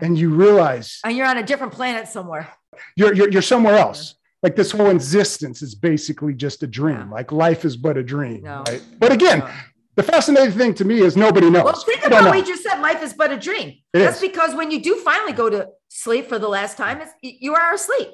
And 0.00 0.16
you 0.16 0.30
realize 0.30 1.00
And 1.04 1.16
you're 1.16 1.26
on 1.26 1.36
a 1.38 1.42
different 1.42 1.72
planet 1.72 2.06
somewhere. 2.06 2.48
you're 2.96 3.12
you're, 3.14 3.28
you're 3.30 3.42
somewhere 3.42 3.76
else. 3.76 4.14
Like 4.42 4.56
this 4.56 4.70
whole 4.70 4.88
existence 4.90 5.60
is 5.62 5.74
basically 5.74 6.32
just 6.32 6.62
a 6.62 6.66
dream. 6.66 6.96
Yeah. 7.08 7.10
Like 7.10 7.32
life 7.32 7.64
is 7.64 7.76
but 7.76 7.96
a 7.98 8.02
dream, 8.02 8.42
No. 8.42 8.62
right? 8.68 8.82
But 8.98 9.12
again, 9.12 9.40
No. 9.40 9.50
the 9.96 10.02
fascinating 10.04 10.52
thing 10.56 10.74
to 10.74 10.84
me 10.84 11.00
is 11.00 11.16
nobody 11.16 11.50
knows. 11.50 11.64
Well, 11.64 11.74
think 11.74 12.06
about 12.06 12.24
what 12.24 12.38
you 12.38 12.44
just 12.46 12.62
said. 12.62 12.80
Life 12.80 13.02
is 13.02 13.12
but 13.12 13.32
a 13.32 13.36
dream. 13.36 13.68
It 13.92 13.98
That's 13.98 14.22
is. 14.22 14.28
because 14.28 14.54
when 14.54 14.70
you 14.70 14.80
do 14.80 14.94
finally 14.96 15.32
go 15.32 15.50
to 15.50 15.68
sleep 15.88 16.28
for 16.28 16.38
the 16.38 16.48
last 16.48 16.76
time, 16.78 17.00
it's, 17.02 17.12
you 17.20 17.54
are 17.54 17.74
asleep. 17.74 18.08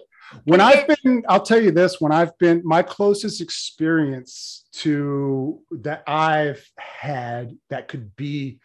When 0.44 0.60
I've 0.60 0.86
been, 0.86 1.24
I'll 1.28 1.42
tell 1.42 1.60
you 1.60 1.70
this: 1.70 2.00
when 2.00 2.12
I've 2.12 2.36
been, 2.38 2.62
my 2.64 2.82
closest 2.82 3.40
experience 3.40 4.66
to 4.74 5.60
that 5.70 6.02
I've 6.06 6.64
had 6.78 7.56
that 7.70 7.88
could 7.88 8.14
be 8.16 8.58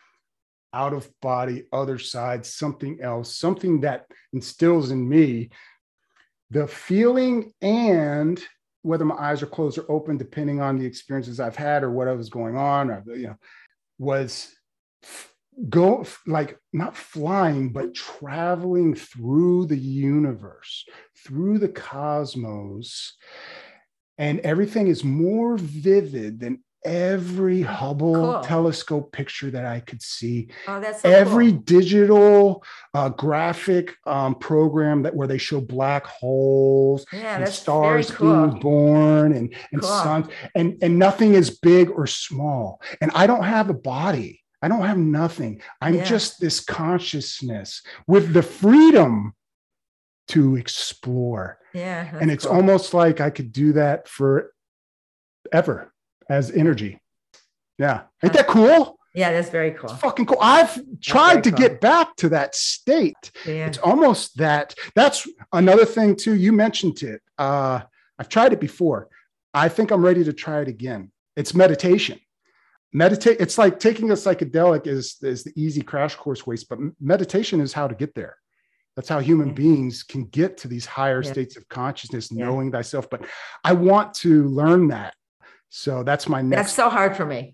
out 0.74 0.94
of 0.94 1.10
body, 1.22 1.66
other 1.74 2.00
side, 2.00 2.46
something 2.46 3.00
else, 3.02 3.38
something 3.38 3.82
that 3.82 4.06
instills 4.34 4.92
in 4.92 5.08
me 5.08 5.50
the 6.50 6.68
feeling 6.68 7.54
and 7.62 8.42
whether 8.84 9.06
my 9.06 9.16
eyes 9.16 9.42
are 9.42 9.48
closed 9.48 9.78
or 9.78 9.90
open, 9.90 10.18
depending 10.18 10.60
on 10.60 10.78
the 10.78 10.86
experiences 10.86 11.40
I've 11.40 11.56
had 11.56 11.84
or 11.84 11.92
what 11.92 12.08
was 12.18 12.30
going 12.30 12.58
on, 12.58 12.90
or 12.90 13.04
you 13.08 13.28
know, 13.28 13.36
was 14.00 14.54
go 15.70 16.06
like 16.26 16.58
not 16.74 16.96
flying 16.96 17.70
but 17.70 17.94
traveling 17.94 18.96
through 18.96 19.66
the 19.66 19.78
universe 19.78 20.86
through 21.16 21.60
the 21.60 21.70
cosmos 21.70 23.18
and 24.18 24.40
everything 24.42 24.88
is 24.88 25.04
more 25.04 25.58
vivid 25.58 26.40
than 26.40 26.64
every 26.84 27.62
Hubble 27.62 28.14
cool. 28.14 28.42
telescope 28.42 29.12
picture 29.12 29.52
that 29.52 29.66
I 29.66 29.80
could 29.80 30.02
see. 30.02 30.50
Oh, 30.68 30.80
that's 30.80 31.02
so 31.02 31.10
every 31.10 31.52
cool. 31.52 31.62
digital 31.62 32.64
uh, 32.94 33.10
graphic 33.10 33.96
um, 34.06 34.36
program 34.36 35.04
that 35.04 35.16
where 35.16 35.28
they 35.28 35.38
show 35.38 35.62
black 35.62 36.06
holes 36.06 37.06
yeah, 37.14 37.38
and 37.38 37.50
stars 37.50 38.12
cool. 38.12 38.48
being 38.48 38.60
born 38.60 39.34
and, 39.34 39.54
and 39.72 39.84
suns 39.84 40.28
and, 40.56 40.78
and 40.82 40.98
nothing 40.98 41.34
is 41.34 41.60
big 41.60 41.90
or 41.90 42.08
small. 42.08 42.82
And 43.00 43.12
I 43.14 43.28
don't 43.28 43.44
have 43.44 43.70
a 43.70 43.76
body. 43.76 44.41
I 44.62 44.68
don't 44.68 44.86
have 44.86 44.98
nothing. 44.98 45.62
I'm 45.82 45.96
yeah. 45.96 46.04
just 46.04 46.40
this 46.40 46.60
consciousness 46.60 47.82
with 48.08 48.34
the 48.34 48.44
freedom 48.44 49.34
to 50.30 50.56
explore. 50.56 51.58
Yeah. 51.74 52.10
And 52.20 52.30
it's 52.30 52.46
cool. 52.46 52.56
almost 52.56 52.94
like 52.94 53.20
I 53.22 53.32
could 53.32 53.52
do 53.52 53.74
that 53.74 54.08
forever 54.08 54.52
as 56.30 56.52
energy. 56.52 57.02
Yeah. 57.78 58.02
Ain't 58.24 58.34
that 58.34 58.48
cool? 58.48 59.00
Yeah, 59.16 59.32
that's 59.32 59.50
very 59.50 59.72
cool. 59.72 59.90
It's 59.90 60.00
fucking 60.00 60.26
cool. 60.28 60.38
I've 60.40 60.80
tried 61.02 61.44
to 61.44 61.50
cool. 61.50 61.60
get 61.60 61.82
back 61.82 62.16
to 62.18 62.30
that 62.30 62.56
state. 62.56 63.32
Yeah. 63.46 63.66
It's 63.68 63.80
almost 63.80 64.38
that. 64.38 64.76
That's 64.96 65.28
another 65.52 65.86
thing 65.86 66.16
too. 66.16 66.36
You 66.36 66.54
mentioned 66.54 67.02
it. 67.04 67.22
Uh, 67.38 67.82
I've 68.20 68.30
tried 68.30 68.54
it 68.54 68.60
before. 68.60 69.10
I 69.54 69.68
think 69.68 69.92
I'm 69.92 70.06
ready 70.06 70.24
to 70.24 70.34
try 70.34 70.62
it 70.62 70.68
again. 70.68 71.12
It's 71.36 71.54
meditation 71.54 72.20
meditate 72.94 73.38
it's 73.40 73.58
like 73.58 73.80
taking 73.80 74.12
a 74.12 74.14
psychedelic 74.14 74.86
is 74.88 75.18
is 75.22 75.44
the 75.44 75.54
easy 75.56 75.82
crash 75.82 76.16
course 76.16 76.46
waste 76.46 76.68
but 76.70 76.80
meditation 77.00 77.62
is 77.62 77.74
how 77.74 77.88
to 77.88 77.96
get 77.96 78.14
there. 78.16 78.36
That's 78.96 79.08
how 79.08 79.20
human 79.20 79.50
yeah. 79.50 79.54
beings 79.54 80.04
can 80.04 80.26
get 80.26 80.58
to 80.58 80.68
these 80.68 80.86
higher 80.86 81.24
yeah. 81.24 81.32
states 81.32 81.56
of 81.56 81.68
consciousness 81.70 82.30
yeah. 82.30 82.46
knowing 82.46 82.72
thyself. 82.72 83.10
But 83.10 83.26
i 83.64 83.74
want 83.74 84.14
to 84.16 84.44
learn 84.50 84.90
that. 84.90 85.14
So 85.70 86.04
that's 86.04 86.28
my 86.28 86.42
next 86.42 86.62
that's 86.62 86.76
so 86.76 86.90
hard 86.90 87.16
for 87.16 87.26
me. 87.26 87.54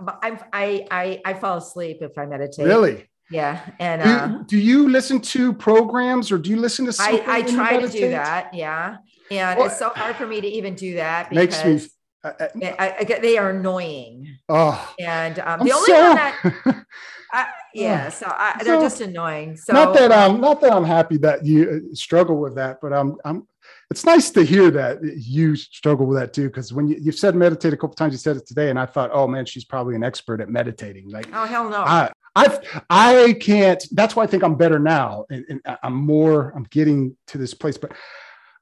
I 0.00 0.38
i 0.52 0.86
i, 0.90 1.20
I 1.24 1.34
fall 1.34 1.58
asleep 1.58 1.98
if 2.00 2.16
i 2.18 2.26
meditate. 2.26 2.66
Really? 2.66 3.08
Yeah 3.30 3.70
and 3.80 4.02
do, 4.02 4.08
uh, 4.08 4.42
do 4.46 4.58
you 4.58 4.88
listen 4.88 5.20
to 5.20 5.52
programs 5.54 6.30
or 6.30 6.38
do 6.38 6.50
you 6.50 6.58
listen 6.58 6.84
to 6.84 6.94
i 7.00 7.22
i 7.26 7.42
try 7.42 7.80
to 7.80 7.88
do 7.88 8.10
that 8.10 8.52
yeah. 8.54 8.96
And 9.30 9.58
well, 9.58 9.68
it's 9.68 9.78
so 9.78 9.88
hard 9.88 10.16
for 10.16 10.26
me 10.26 10.40
to 10.40 10.46
even 10.46 10.74
do 10.74 10.94
that 10.94 11.30
because 11.30 11.64
makes 11.64 11.64
me 11.64 11.88
uh, 12.24 12.32
uh 12.40 12.48
I, 12.78 12.96
I, 13.00 13.04
they 13.04 13.38
are 13.38 13.50
annoying. 13.50 14.38
Oh, 14.48 14.94
and 14.98 15.38
um, 15.40 15.60
the 15.64 15.72
I'm 15.72 15.76
only 15.76 15.86
so, 15.86 16.02
one 16.02 16.16
that, 16.16 16.84
I, 17.32 17.46
yeah, 17.74 18.08
so 18.08 18.26
I, 18.28 18.62
they're 18.64 18.80
just 18.80 19.00
annoying. 19.00 19.56
So 19.56 19.72
not 19.72 19.94
that 19.94 20.12
I'm 20.12 20.40
not 20.40 20.60
that 20.62 20.72
I'm 20.72 20.84
happy 20.84 21.18
that 21.18 21.44
you 21.44 21.88
uh, 21.90 21.94
struggle 21.94 22.36
with 22.36 22.54
that, 22.56 22.78
but 22.80 22.92
I'm 22.92 23.16
I'm. 23.24 23.46
It's 23.90 24.04
nice 24.04 24.30
to 24.30 24.42
hear 24.42 24.70
that 24.72 24.98
you 25.02 25.56
struggle 25.56 26.06
with 26.06 26.18
that 26.18 26.32
too, 26.32 26.48
because 26.48 26.72
when 26.72 26.88
you, 26.88 26.96
you've 27.00 27.14
said 27.14 27.34
meditate 27.34 27.72
a 27.72 27.76
couple 27.76 27.94
times, 27.94 28.12
you 28.12 28.18
said 28.18 28.36
it 28.36 28.46
today, 28.46 28.70
and 28.70 28.78
I 28.78 28.86
thought, 28.86 29.10
oh 29.12 29.26
man, 29.26 29.46
she's 29.46 29.64
probably 29.64 29.94
an 29.94 30.02
expert 30.02 30.40
at 30.40 30.48
meditating. 30.48 31.10
Like, 31.10 31.28
oh 31.32 31.44
hell 31.44 31.68
no, 31.68 31.78
I, 31.78 32.10
I've 32.34 32.82
I 32.90 33.36
can't. 33.40 33.84
That's 33.92 34.16
why 34.16 34.24
I 34.24 34.26
think 34.26 34.42
I'm 34.42 34.56
better 34.56 34.78
now, 34.78 35.26
and, 35.30 35.44
and 35.48 35.60
I'm 35.82 35.94
more. 35.94 36.52
I'm 36.56 36.64
getting 36.64 37.16
to 37.28 37.38
this 37.38 37.54
place, 37.54 37.78
but 37.78 37.92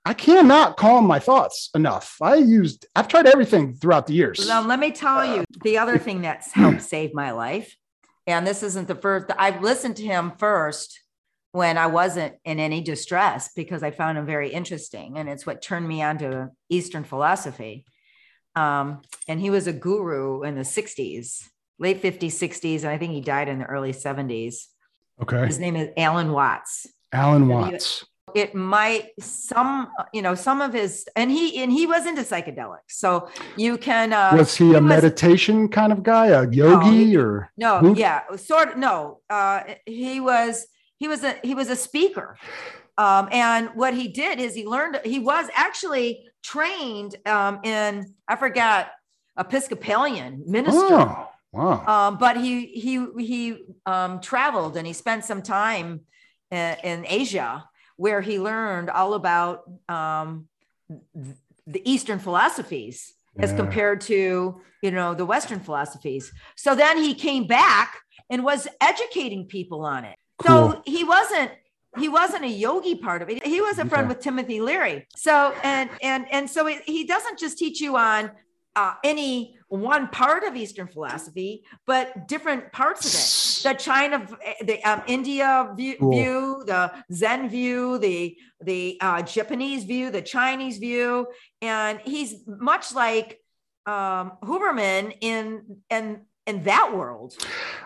I 0.04 0.14
cannot 0.14 0.76
calm 0.76 1.06
my 1.06 1.21
thoughts 1.21 1.71
enough. 1.75 2.16
I 2.21 2.37
used, 2.37 2.87
I've 2.97 3.09
tried 3.09 3.26
everything 3.26 3.75
throughout 3.75 4.09
the 4.09 4.14
years. 4.14 4.44
Well, 4.47 4.64
let 4.64 4.80
me 4.80 4.90
tell 4.90 5.25
you 5.25 5.44
the 5.62 5.78
other 5.78 5.97
thing 5.97 6.23
that's 6.23 6.52
helped 6.52 6.82
save 6.94 7.14
my 7.14 7.30
life. 7.30 7.76
And 8.26 8.47
this 8.47 8.62
isn't 8.62 8.88
the 8.88 8.94
first, 8.97 9.26
I've 9.38 9.62
listened 9.62 9.97
to 9.97 10.02
him 10.02 10.32
first 10.38 11.00
when 11.52 11.78
I 11.78 11.87
wasn't 11.87 12.35
in 12.44 12.59
any 12.59 12.80
distress 12.80 13.50
because 13.54 13.82
I 13.82 13.90
found 13.92 14.18
him 14.18 14.26
very 14.26 14.50
interesting. 14.50 15.18
And 15.18 15.28
it's 15.28 15.47
what 15.47 15.62
turned 15.62 15.87
me 15.87 16.02
on 16.02 16.18
to 16.18 16.50
Eastern 16.68 17.04
philosophy. 17.04 17.85
Um, 18.56 19.02
and 19.28 19.40
he 19.40 19.50
was 19.50 19.66
a 19.66 19.73
guru 19.73 20.42
in 20.42 20.56
the 20.56 20.62
60s, 20.62 21.44
late 21.78 22.02
50s, 22.02 22.32
60s. 22.32 22.80
And 22.80 22.88
I 22.88 22.99
think 22.99 23.12
he 23.12 23.21
died 23.21 23.49
in 23.49 23.61
the 23.61 23.66
early 23.66 23.92
70s. 23.92 24.66
Okay. 25.21 25.47
His 25.47 25.61
name 25.61 25.76
is 25.76 25.90
Alan 25.97 26.32
Watts. 26.32 26.88
Alan 27.12 27.47
Watts 27.47 28.04
it 28.35 28.55
might 28.55 29.11
some 29.21 29.88
you 30.12 30.23
know 30.23 30.35
some 30.35 30.61
of 30.61 30.73
his 30.73 31.07
and 31.17 31.31
he 31.31 31.62
and 31.62 31.73
he 31.73 31.87
was 31.87 32.07
into 32.07 32.23
psychedelics. 32.23 32.79
So 32.88 33.29
you 33.57 33.76
can 33.76 34.12
uh 34.12 34.35
was 34.37 34.57
he, 34.57 34.67
he 34.67 34.71
a 34.75 34.81
was, 34.81 34.83
meditation 34.83 35.69
kind 35.69 35.93
of 35.93 36.02
guy 36.02 36.26
a 36.26 36.49
yogi 36.49 37.14
no, 37.14 37.21
or 37.21 37.50
no 37.57 37.79
who? 37.79 37.97
yeah 37.97 38.23
sort 38.37 38.73
of 38.73 38.79
no 38.79 39.21
uh 39.29 39.62
he 39.87 40.21
was 40.21 40.67
he 40.99 41.09
was 41.09 41.25
a 41.25 41.37
he 41.43 41.55
was 41.55 41.69
a 41.69 41.76
speaker. 41.76 42.37
Um 42.97 43.29
and 43.33 43.71
what 43.75 43.95
he 43.95 44.09
did 44.09 44.38
is 44.38 44.55
he 44.55 44.67
learned 44.67 45.00
he 45.05 45.19
was 45.19 45.49
actually 45.55 46.25
trained 46.43 47.17
um 47.26 47.61
in 47.64 48.14
i 48.29 48.37
forgot 48.37 48.91
episcopalian 49.38 50.43
minister 50.47 50.81
oh, 50.81 51.29
wow. 51.52 51.85
Um 51.87 52.19
but 52.19 52.37
he 52.37 52.67
he 52.67 53.07
he 53.19 53.64
um 53.87 54.21
traveled 54.21 54.76
and 54.76 54.87
he 54.87 54.93
spent 54.93 55.25
some 55.25 55.43
time 55.43 56.00
in, 56.50 56.76
in 56.85 57.07
asia 57.09 57.64
where 58.02 58.21
he 58.21 58.40
learned 58.40 58.90
all 58.90 59.14
about 59.14 59.62
um, 59.88 60.49
the 61.68 61.82
Eastern 61.88 62.18
philosophies 62.18 63.14
yeah. 63.37 63.44
as 63.44 63.52
compared 63.52 64.00
to 64.00 64.61
you 64.82 64.90
know 64.90 65.14
the 65.14 65.25
Western 65.25 65.61
philosophies. 65.61 66.32
So 66.56 66.75
then 66.75 66.99
he 66.99 67.14
came 67.14 67.47
back 67.47 67.97
and 68.28 68.42
was 68.42 68.66
educating 68.80 69.47
people 69.47 69.85
on 69.85 70.04
it. 70.04 70.16
Cool. 70.44 70.73
So 70.73 70.82
he 70.85 71.04
wasn't 71.04 71.52
he 71.97 72.09
wasn't 72.09 72.44
a 72.44 72.49
yogi 72.49 72.97
part 72.97 73.23
of 73.23 73.30
it. 73.30 73.47
He 73.47 73.61
was 73.61 73.78
a 73.78 73.85
friend 73.85 74.09
with 74.09 74.18
Timothy 74.18 74.61
Leary. 74.61 75.06
So 75.14 75.54
and 75.62 75.88
and 76.02 76.26
and 76.32 76.50
so 76.50 76.66
he 76.66 77.04
doesn't 77.04 77.38
just 77.38 77.56
teach 77.56 77.80
you 77.80 77.97
on 77.97 78.32
uh, 78.75 78.95
any 79.05 79.57
one 79.69 80.09
part 80.09 80.45
of 80.45 80.57
Eastern 80.57 80.87
philosophy, 80.87 81.64
but 81.87 82.29
different 82.29 82.73
parts 82.73 83.05
of 83.07 83.12
it. 83.12 83.76
The 83.76 83.79
China, 83.79 84.26
the 84.64 84.83
um, 84.85 85.02
India 85.07 85.73
view, 85.76 85.97
cool. 85.99 86.12
view, 86.12 86.64
the 86.67 86.93
Zen 87.12 87.49
view, 87.49 87.99
the 87.99 88.37
the 88.61 88.99
uh, 89.00 89.23
Japanese 89.23 89.85
view, 89.85 90.11
the 90.11 90.23
Chinese 90.23 90.79
view, 90.79 91.26
and 91.61 92.00
he's 92.05 92.47
much 92.47 92.95
like 92.95 93.41
um, 93.87 94.33
Huberman 94.43 95.17
in 95.21 95.79
in 95.91 96.23
in 96.47 96.64
that 96.64 96.95
world. 96.95 97.35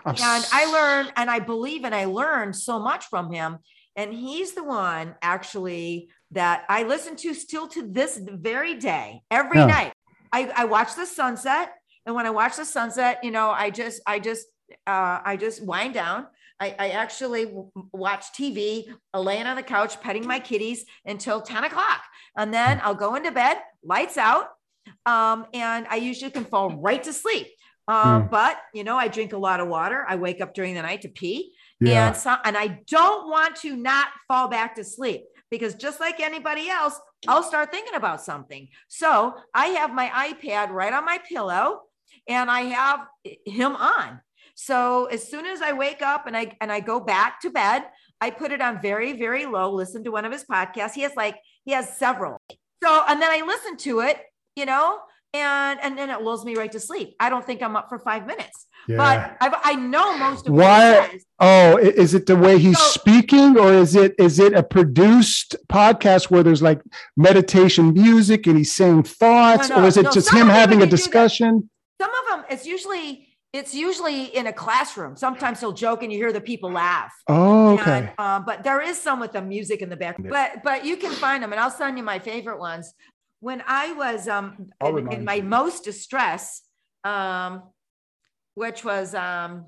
I'm 0.05 0.15
and 0.15 0.45
I 0.51 0.71
learned, 0.71 1.13
and 1.15 1.29
I 1.29 1.39
believe, 1.39 1.83
and 1.83 1.93
I 1.93 2.05
learned 2.05 2.55
so 2.55 2.79
much 2.79 3.05
from 3.05 3.31
him. 3.31 3.57
And 3.95 4.13
he's 4.13 4.53
the 4.53 4.63
one 4.63 5.15
actually 5.23 6.09
that 6.31 6.65
I 6.69 6.83
listen 6.83 7.15
to 7.17 7.33
still 7.33 7.67
to 7.69 7.87
this 7.87 8.19
very 8.21 8.75
day, 8.75 9.21
every 9.31 9.59
yeah. 9.59 9.65
night. 9.65 9.93
I, 10.31 10.51
I 10.55 10.65
watch 10.65 10.95
the 10.95 11.05
sunset. 11.05 11.73
And 12.05 12.15
when 12.15 12.25
I 12.25 12.29
watch 12.29 12.55
the 12.55 12.65
sunset, 12.65 13.19
you 13.23 13.31
know, 13.31 13.49
I 13.49 13.69
just, 13.69 14.01
I 14.05 14.19
just, 14.19 14.47
uh, 14.85 15.19
I 15.23 15.37
just 15.37 15.63
wind 15.63 15.93
down. 15.93 16.27
I, 16.59 16.75
I 16.79 16.89
actually 16.89 17.53
watch 17.91 18.25
TV, 18.33 18.85
uh, 19.13 19.19
laying 19.19 19.45
on 19.45 19.55
the 19.55 19.63
couch, 19.63 20.01
petting 20.01 20.25
my 20.25 20.39
kitties 20.39 20.85
until 21.05 21.41
10 21.41 21.65
o'clock. 21.65 22.01
And 22.35 22.53
then 22.53 22.81
I'll 22.83 22.95
go 22.95 23.15
into 23.15 23.31
bed, 23.31 23.57
lights 23.83 24.17
out. 24.17 24.49
Um, 25.05 25.45
and 25.53 25.85
I 25.89 25.97
usually 25.97 26.31
can 26.31 26.45
fall 26.45 26.71
right 26.77 27.03
to 27.03 27.13
sleep. 27.13 27.47
Um, 27.87 28.23
mm. 28.23 28.31
But, 28.31 28.57
you 28.73 28.83
know, 28.83 28.97
I 28.97 29.07
drink 29.07 29.33
a 29.33 29.37
lot 29.37 29.59
of 29.59 29.67
water. 29.67 30.05
I 30.07 30.15
wake 30.15 30.41
up 30.41 30.53
during 30.53 30.73
the 30.73 30.81
night 30.81 31.01
to 31.01 31.09
pee. 31.09 31.53
Yeah. 31.79 32.07
And 32.07 32.17
so, 32.17 32.35
and 32.43 32.57
I 32.57 32.79
don't 32.89 33.29
want 33.29 33.57
to 33.57 33.75
not 33.75 34.07
fall 34.27 34.47
back 34.47 34.75
to 34.75 34.83
sleep 34.83 35.25
because 35.49 35.75
just 35.75 35.99
like 35.99 36.19
anybody 36.19 36.69
else, 36.69 36.99
I'll 37.27 37.43
start 37.43 37.71
thinking 37.71 37.95
about 37.95 38.23
something. 38.23 38.67
So 38.87 39.35
I 39.53 39.67
have 39.67 39.93
my 39.93 40.33
iPad 40.33 40.69
right 40.69 40.93
on 40.93 41.05
my 41.05 41.19
pillow 41.27 41.81
and 42.27 42.49
I 42.51 42.61
have 42.61 43.07
him 43.45 43.75
on. 43.75 44.21
So 44.55 45.05
as 45.05 45.27
soon 45.29 45.45
as 45.45 45.61
I 45.61 45.73
wake 45.73 46.01
up 46.01 46.25
and 46.25 46.35
I 46.35 46.57
and 46.61 46.71
I 46.71 46.79
go 46.79 46.99
back 46.99 47.41
to 47.41 47.49
bed, 47.49 47.83
I 48.19 48.31
put 48.31 48.51
it 48.51 48.61
on 48.61 48.81
very, 48.81 49.13
very 49.13 49.45
low, 49.45 49.71
listen 49.71 50.03
to 50.03 50.11
one 50.11 50.25
of 50.25 50.31
his 50.31 50.43
podcasts. 50.45 50.93
He 50.93 51.01
has 51.01 51.15
like, 51.15 51.37
he 51.63 51.73
has 51.73 51.97
several. 51.97 52.41
So, 52.83 53.03
and 53.07 53.21
then 53.21 53.29
I 53.29 53.45
listen 53.45 53.77
to 53.77 53.99
it, 54.01 54.19
you 54.55 54.65
know, 54.65 54.99
and 55.33 55.79
and 55.81 55.97
then 55.97 56.09
it 56.09 56.21
lulls 56.21 56.45
me 56.45 56.55
right 56.55 56.71
to 56.71 56.79
sleep. 56.79 57.15
I 57.19 57.29
don't 57.29 57.45
think 57.45 57.61
I'm 57.61 57.75
up 57.75 57.89
for 57.89 57.99
five 57.99 58.25
minutes. 58.25 58.66
Yeah. 58.87 58.97
But 58.97 59.37
I've, 59.41 59.61
i 59.63 59.75
know 59.75 60.17
most 60.17 60.47
of 60.47 60.53
why. 60.53 61.19
Oh, 61.39 61.77
is 61.77 62.13
it 62.13 62.25
the 62.25 62.35
way 62.35 62.57
he's 62.57 62.79
so, 62.79 62.99
speaking, 62.99 63.57
or 63.57 63.73
is 63.73 63.95
it 63.95 64.15
is 64.17 64.39
it 64.39 64.53
a 64.53 64.63
produced 64.63 65.55
podcast 65.69 66.31
where 66.31 66.41
there's 66.43 66.61
like 66.61 66.81
meditation 67.15 67.93
music 67.93 68.47
and 68.47 68.57
he's 68.57 68.71
saying 68.71 69.03
thoughts, 69.03 69.69
no, 69.69 69.77
no, 69.77 69.83
or 69.83 69.87
is 69.87 69.97
it 69.97 70.03
no, 70.03 70.11
just 70.11 70.33
him 70.33 70.47
having 70.47 70.81
a 70.81 70.85
discussion? 70.87 71.69
Some 72.01 72.11
of 72.11 72.29
them, 72.29 72.45
it's 72.49 72.65
usually 72.65 73.27
It's 73.53 73.73
usually 73.73 74.25
in 74.25 74.45
a 74.47 74.53
classroom. 74.53 75.15
Sometimes 75.15 75.59
he'll 75.61 75.73
joke 75.73 76.03
and 76.03 76.11
you 76.11 76.17
hear 76.17 76.33
the 76.33 76.41
people 76.41 76.69
laugh. 76.71 77.13
Oh, 77.27 77.73
okay. 77.79 77.99
And, 77.99 78.19
um, 78.19 78.45
but 78.45 78.63
there 78.63 78.81
is 78.81 79.01
some 79.01 79.19
with 79.19 79.31
the 79.31 79.41
music 79.41 79.81
in 79.81 79.89
the 79.89 79.95
back. 79.95 80.17
But 80.19 80.63
but 80.63 80.85
you 80.85 80.97
can 80.97 81.11
find 81.11 81.41
them, 81.41 81.51
and 81.53 81.59
I'll 81.59 81.71
send 81.71 81.97
you 81.97 82.03
my 82.03 82.19
favorite 82.19 82.59
ones. 82.59 82.93
When 83.39 83.63
I 83.65 83.93
was 83.93 84.27
um 84.27 84.69
in, 84.85 85.11
in 85.11 85.25
my 85.25 85.35
you. 85.35 85.43
most 85.43 85.83
distress, 85.83 86.61
um, 87.03 87.63
which 88.57 88.83
was 88.83 89.13
um 89.13 89.67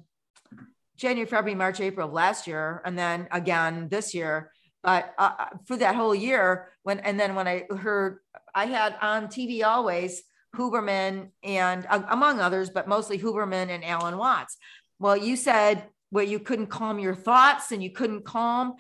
January, 0.97 1.29
February, 1.29 1.55
March, 1.55 1.79
April 1.79 2.07
of 2.07 2.13
last 2.13 2.47
year, 2.47 2.81
and 2.83 2.97
then 2.97 3.27
again 3.31 3.87
this 3.87 4.15
year. 4.15 4.51
But 4.81 5.13
uh, 5.17 5.31
uh, 5.37 5.45
for 5.65 5.77
that 5.77 5.95
whole 5.95 6.15
year, 6.15 6.69
when 6.81 6.99
and 6.99 7.19
then 7.19 7.35
when 7.35 7.47
I 7.47 7.65
heard 7.77 8.17
I 8.55 8.65
had 8.65 8.95
on 8.99 9.27
TV 9.27 9.63
always 9.63 10.23
Huberman 10.55 11.29
and 11.43 11.85
uh, 11.87 12.01
among 12.09 12.39
others, 12.39 12.71
but 12.71 12.87
mostly 12.87 13.19
Huberman 13.19 13.69
and 13.69 13.85
Alan 13.85 14.17
Watts. 14.17 14.57
Well, 14.97 15.15
you 15.15 15.35
said 15.35 15.85
where 16.09 16.25
you 16.25 16.39
couldn't 16.39 16.67
calm 16.67 16.97
your 16.97 17.15
thoughts 17.15 17.71
and 17.71 17.83
you 17.83 17.91
couldn't 17.91 18.25
calm. 18.25 18.73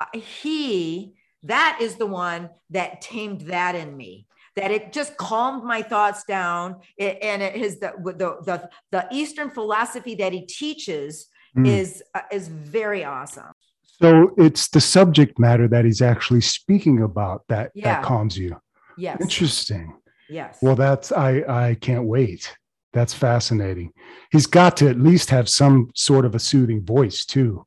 Uh, 0.00 0.18
He, 0.18 1.12
that 1.42 1.78
is 1.82 1.96
the 1.96 2.06
one 2.06 2.48
that 2.70 3.02
tamed 3.02 3.42
that 3.42 3.74
in 3.74 3.94
me. 3.94 4.26
That 4.56 4.70
it 4.70 4.92
just 4.92 5.16
calmed 5.16 5.62
my 5.64 5.80
thoughts 5.82 6.24
down, 6.24 6.76
It- 6.96 7.18
and 7.22 7.40
it 7.42 7.54
is 7.56 7.78
the 7.80 7.92
the 8.04 8.30
the, 8.44 8.68
the 8.90 9.06
Eastern 9.12 9.50
philosophy 9.50 10.14
that 10.16 10.32
he 10.32 10.42
teaches 10.46 11.26
Mm. 11.56 11.66
is 11.66 12.00
uh, 12.14 12.20
is 12.30 12.46
very 12.46 13.02
awesome. 13.04 13.50
So 13.82 14.32
it's 14.38 14.68
the 14.68 14.80
subject 14.80 15.36
matter 15.38 15.66
that 15.68 15.84
he's 15.84 16.00
actually 16.00 16.42
speaking 16.42 17.02
about 17.02 17.42
that 17.48 17.72
Yeah. 17.74 17.94
that 17.94 18.04
calms 18.04 18.38
you. 18.38 18.56
Yes, 18.96 19.20
Interesting. 19.20 19.96
yes. 20.28 20.58
Well, 20.62 20.76
that's 20.76 21.10
I 21.10 21.30
I 21.48 21.76
can't 21.80 22.04
wait. 22.04 22.56
That's 22.92 23.14
fascinating. 23.14 23.92
He's 24.30 24.46
got 24.46 24.76
to 24.78 24.88
at 24.88 24.98
least 24.98 25.30
have 25.30 25.48
some 25.48 25.90
sort 25.94 26.24
of 26.24 26.34
a 26.36 26.38
soothing 26.38 26.84
voice 26.84 27.24
too. 27.24 27.66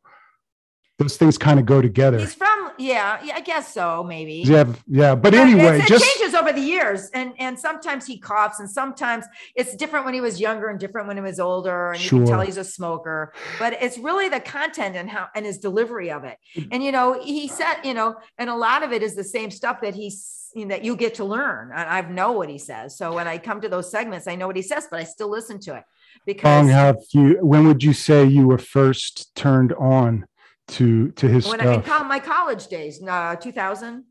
Those 1.00 1.18
things 1.18 1.38
kind 1.38 1.60
of 1.60 1.66
go 1.66 1.82
together. 1.82 2.20
He's 2.20 2.36
from 2.36 2.53
yeah, 2.78 3.20
yeah, 3.24 3.36
I 3.36 3.42
guess 3.42 3.74
so, 3.74 4.04
maybe. 4.04 4.44
Yeah, 4.46 4.72
yeah. 4.88 5.16
But 5.16 5.34
anyway, 5.34 5.80
it 5.80 5.88
just 5.88 6.06
changes 6.06 6.36
over 6.36 6.52
the 6.52 6.62
years, 6.62 7.10
and 7.14 7.34
and 7.40 7.60
sometimes 7.60 8.06
he 8.06 8.18
coughs, 8.18 8.60
and 8.60 8.70
sometimes 8.70 9.26
it's 9.56 9.76
different 9.76 10.06
when 10.06 10.14
he 10.14 10.22
was 10.22 10.40
younger 10.40 10.70
and 10.70 10.80
different 10.80 11.08
when 11.08 11.18
he 11.18 11.24
was 11.24 11.40
older, 11.40 11.92
and 11.92 12.04
you 12.04 12.10
can 12.10 12.26
tell 12.26 12.42
he's 12.42 12.58
a 12.58 12.64
smoker. 12.64 13.34
But 13.60 13.74
it's 13.82 13.98
really 13.98 14.30
the 14.30 14.40
content 14.40 14.96
and 14.96 15.10
how 15.10 15.28
and 15.36 15.46
his 15.46 15.60
delivery 15.60 16.12
of 16.12 16.24
it. 16.24 16.38
And 16.72 16.84
you 16.84 16.92
know, 16.92 17.22
he 17.22 17.48
said, 17.48 17.76
you 17.84 17.94
know, 17.94 18.16
and 18.38 18.50
a 18.50 18.56
lot 18.56 18.84
of 18.84 18.92
it 18.92 19.04
is 19.04 19.16
the 19.16 19.24
same 19.24 19.52
stuff 19.52 19.82
that 19.82 19.96
he's 19.96 20.52
that 20.68 20.84
you 20.84 20.96
get 20.96 21.16
to 21.16 21.26
learn. 21.26 21.72
And 21.74 21.90
I 21.90 22.02
know 22.02 22.34
what 22.34 22.50
he 22.50 22.60
says, 22.60 22.98
so 22.98 23.14
when 23.14 23.28
I 23.28 23.38
come 23.38 23.62
to 23.62 23.70
those 23.70 23.90
segments, 23.90 24.28
I 24.28 24.36
know 24.36 24.48
what 24.48 24.56
he 24.56 24.62
says, 24.62 24.88
but 24.90 25.00
I 25.00 25.04
still 25.04 25.30
listen 25.30 25.60
to 25.62 25.76
it 25.76 25.84
because 26.26 26.46
Long 26.46 26.68
have 26.70 26.98
you 27.12 27.38
when 27.42 27.68
would 27.68 27.84
you 27.84 27.94
say 27.94 28.26
you 28.26 28.48
were 28.48 28.58
first 28.58 29.36
turned 29.36 29.74
on 29.74 30.26
to 30.70 31.12
to 31.12 31.28
his 31.28 31.48
when 31.48 31.62
I 31.62 31.76
in 31.76 32.08
my 32.08 32.20
college 32.20 32.68
days, 32.68 33.02
uh, 33.06 33.36
2000, 33.36 34.06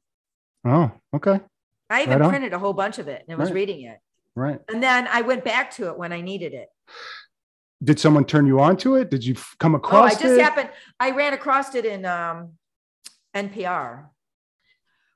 oh, 0.66 0.90
okay. 1.14 1.40
I 1.90 2.02
even 2.02 2.18
Right 2.20 2.28
printed 2.30 2.52
a 2.52 2.58
whole 2.58 2.72
bunch 2.72 2.98
of 2.98 3.08
it 3.08 3.24
and 3.28 3.38
was 3.38 3.48
Right. 3.50 3.54
reading 3.56 3.82
it. 3.82 3.98
Right. 4.34 4.58
And 4.68 4.82
then 4.82 5.06
I 5.10 5.22
went 5.22 5.44
back 5.44 5.72
to 5.72 5.88
it 5.88 5.98
when 5.98 6.12
I 6.12 6.20
needed 6.22 6.54
it. 6.54 6.68
Did 7.84 7.98
someone 8.00 8.24
turn 8.24 8.46
you 8.46 8.60
on 8.60 8.76
to 8.78 8.94
it? 8.94 9.10
Did 9.10 9.24
you 9.24 9.34
come 9.58 9.74
Oh, 9.74 9.78
I 9.78 9.78
across 9.78 10.12
just 10.12 10.24
it? 10.24 10.40
happened. 10.40 10.70
I 11.00 11.10
ran 11.10 11.34
across 11.34 11.74
it 11.74 11.84
in 11.84 12.06
um, 12.06 12.52
NPR. 13.34 14.06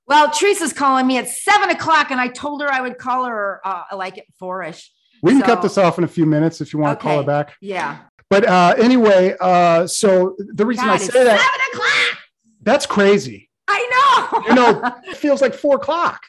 Well, 0.06 0.30
Teresa's 0.30 0.72
calling 0.72 1.06
me 1.06 1.16
at 1.18 1.28
seven 1.28 1.70
o'clock, 1.70 2.10
and 2.10 2.20
I 2.20 2.28
told 2.28 2.60
her 2.62 2.70
I 2.70 2.80
would 2.80 2.98
call 2.98 3.24
her 3.24 3.60
uh, 3.64 3.82
like 3.96 4.18
at 4.18 4.24
four-ish. 4.38 4.92
we 5.22 5.32
can 5.32 5.42
cut 5.42 5.62
this 5.62 5.78
off 5.78 5.98
in 5.98 6.04
a 6.04 6.08
few 6.08 6.26
minutes 6.26 6.60
if 6.60 6.72
you 6.72 6.78
want 6.78 6.98
to 6.98 7.02
call 7.02 7.18
her 7.18 7.26
back. 7.26 7.54
Yeah. 7.60 7.98
But 8.28 8.46
uh, 8.46 8.74
anyway, 8.78 9.36
uh, 9.40 9.86
so 9.86 10.36
the 10.38 10.66
reason 10.66 10.84
I 10.84 10.88
God, 10.88 10.94
it's 10.96 11.12
say 11.12 11.24
that 11.24 11.40
seven 11.40 11.66
o'clock. 11.72 12.24
that's 12.62 12.86
crazy. 12.86 13.48
I 13.68 14.30
know. 14.32 14.42
You 14.48 14.54
know, 14.54 14.94
it 15.04 15.16
feels 15.16 15.40
like 15.40 15.54
four 15.54 15.76
o'clock. 15.76 16.22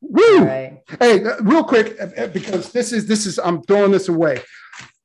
Woo! 0.00 0.44
Right. 0.44 0.82
Hey, 1.00 1.24
uh, 1.24 1.36
real 1.40 1.64
quick, 1.64 1.96
uh, 2.00 2.08
uh, 2.16 2.26
because 2.28 2.70
this 2.72 2.92
is 2.92 3.06
this 3.06 3.26
is 3.26 3.38
I'm 3.38 3.62
throwing 3.62 3.90
this 3.90 4.08
away. 4.08 4.40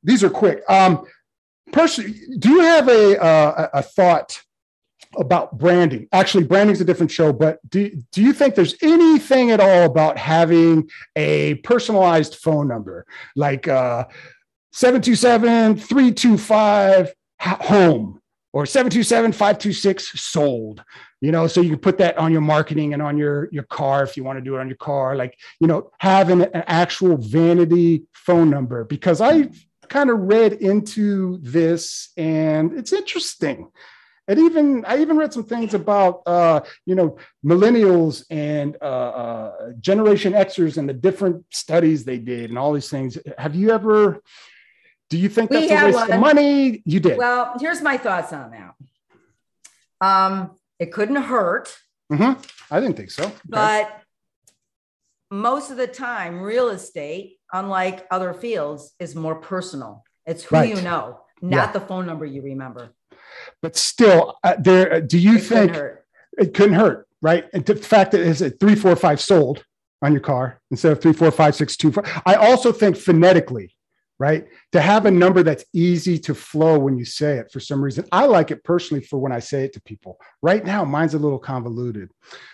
These 0.02 0.22
are 0.22 0.30
quick. 0.30 0.62
Um, 0.68 1.04
personally, 1.72 2.14
do 2.38 2.50
you 2.50 2.60
have 2.60 2.88
a 2.88 3.20
uh, 3.20 3.68
a 3.74 3.78
a 3.78 3.82
thought 3.82 4.40
about 5.16 5.58
branding? 5.58 6.06
Actually, 6.12 6.44
branding's 6.44 6.80
a 6.80 6.84
different 6.84 7.10
show, 7.10 7.32
but 7.32 7.58
do 7.68 7.90
do 8.12 8.22
you 8.22 8.32
think 8.32 8.54
there's 8.54 8.76
anything 8.82 9.50
at 9.50 9.58
all 9.58 9.84
about 9.84 10.18
having 10.18 10.88
a 11.16 11.54
personalized 11.56 12.36
phone 12.36 12.68
number 12.68 13.06
like 13.34 13.66
uh 13.68 14.04
727-325 14.72 17.10
home 17.40 18.20
or 18.52 18.64
727-526 18.64 20.18
sold? 20.18 20.82
You 21.20 21.30
know, 21.32 21.46
so 21.46 21.60
you 21.60 21.70
can 21.70 21.78
put 21.78 21.98
that 21.98 22.18
on 22.18 22.32
your 22.32 22.40
marketing 22.40 22.94
and 22.94 23.02
on 23.02 23.18
your 23.18 23.50
your 23.52 23.64
car 23.64 24.02
if 24.02 24.16
you 24.16 24.24
want 24.24 24.38
to 24.38 24.44
do 24.44 24.56
it 24.56 24.60
on 24.60 24.68
your 24.68 24.78
car 24.78 25.16
like 25.16 25.38
you 25.60 25.66
know, 25.66 25.90
having 25.98 26.40
an 26.40 26.64
actual 26.66 27.18
vanity 27.18 28.04
phone 28.12 28.48
number 28.48 28.84
because 28.84 29.20
I 29.20 29.50
kind 29.90 30.08
of 30.08 30.20
read 30.20 30.54
into 30.54 31.38
this 31.42 32.10
and 32.16 32.78
it's 32.78 32.92
interesting. 32.92 33.70
And 34.28 34.38
even 34.38 34.84
I 34.84 35.00
even 35.00 35.16
read 35.16 35.32
some 35.32 35.44
things 35.44 35.74
about 35.74 36.22
uh, 36.24 36.60
you 36.86 36.94
know 36.94 37.18
millennials 37.44 38.24
and 38.30 38.76
uh, 38.80 38.84
uh, 38.84 39.72
Generation 39.80 40.34
Xers 40.34 40.78
and 40.78 40.88
the 40.88 40.94
different 40.94 41.44
studies 41.50 42.04
they 42.04 42.18
did 42.18 42.48
and 42.48 42.58
all 42.58 42.72
these 42.72 42.88
things. 42.88 43.18
Have 43.36 43.56
you 43.56 43.72
ever? 43.72 44.22
Do 45.10 45.18
you 45.18 45.28
think 45.28 45.50
We 45.50 45.66
that's 45.68 45.82
a 45.82 45.86
waste 45.98 46.10
of 46.10 46.20
money? 46.20 46.82
You 46.86 47.00
did. 47.00 47.18
Well, 47.18 47.54
here's 47.60 47.82
my 47.82 47.96
thoughts 47.98 48.32
on 48.32 48.52
that. 48.52 48.74
Um, 50.06 50.52
it 50.78 50.92
couldn't 50.92 51.16
hurt, 51.16 51.76
Mm-hmm. 52.12 52.42
I 52.74 52.80
didn't 52.80 52.96
think 52.96 53.12
so. 53.12 53.22
Okay. 53.22 53.34
but 53.48 54.02
most 55.30 55.70
of 55.70 55.76
the 55.76 55.86
time, 55.86 56.40
real 56.40 56.70
estate, 56.70 57.38
unlike 57.52 58.04
other 58.10 58.32
fields, 58.34 58.92
is 58.98 59.14
more 59.14 59.36
personal. 59.36 60.02
It's 60.26 60.42
who 60.42 60.56
Right. 60.56 60.68
you 60.74 60.82
know, 60.82 61.20
not 61.40 61.66
Yeah. 61.68 61.72
the 61.72 61.80
phone 61.80 62.06
number 62.06 62.24
you 62.26 62.42
remember. 62.42 62.90
but 63.62 63.76
still, 63.76 64.36
uh, 64.42 64.56
there. 64.58 65.00
Do 65.00 65.16
you 65.18 65.36
It 65.36 65.42
couldn't 65.46 65.66
think 65.68 65.76
hurt. 65.76 66.04
it 66.38 66.52
couldn't 66.54 66.74
hurt, 66.74 67.06
right? 67.22 67.48
And 67.54 67.64
the 67.64 67.76
fact 67.76 68.10
that 68.12 68.20
it's 68.22 68.42
three, 68.58 68.74
four, 68.74 68.96
five 68.96 69.20
sold 69.20 69.64
on 70.02 70.10
your 70.12 70.20
car 70.20 70.60
instead 70.72 70.90
of 70.92 71.00
three, 71.00 71.12
four, 71.12 71.30
five, 71.30 71.54
six, 71.54 71.76
two, 71.76 71.92
four. 71.92 72.02
I 72.26 72.34
also 72.34 72.72
think 72.72 72.96
phonetically, 72.96 73.76
right? 74.20 74.46
To 74.72 74.80
have 74.82 75.06
a 75.06 75.10
number 75.10 75.42
that's 75.42 75.64
easy 75.72 76.18
to 76.18 76.34
flow 76.34 76.78
when 76.78 76.98
you 76.98 77.06
say 77.06 77.38
it 77.38 77.50
for 77.50 77.58
some 77.58 77.82
reason. 77.82 78.04
I 78.12 78.26
like 78.26 78.50
it 78.50 78.62
personally 78.62 79.02
for 79.02 79.18
when 79.18 79.32
I 79.32 79.40
say 79.40 79.64
it 79.64 79.72
to 79.72 79.80
people. 79.80 80.20
Right 80.42 80.64
now, 80.64 80.84
mine's 80.84 81.14
a 81.14 81.18
little 81.18 81.38
convoluted. 81.38 82.10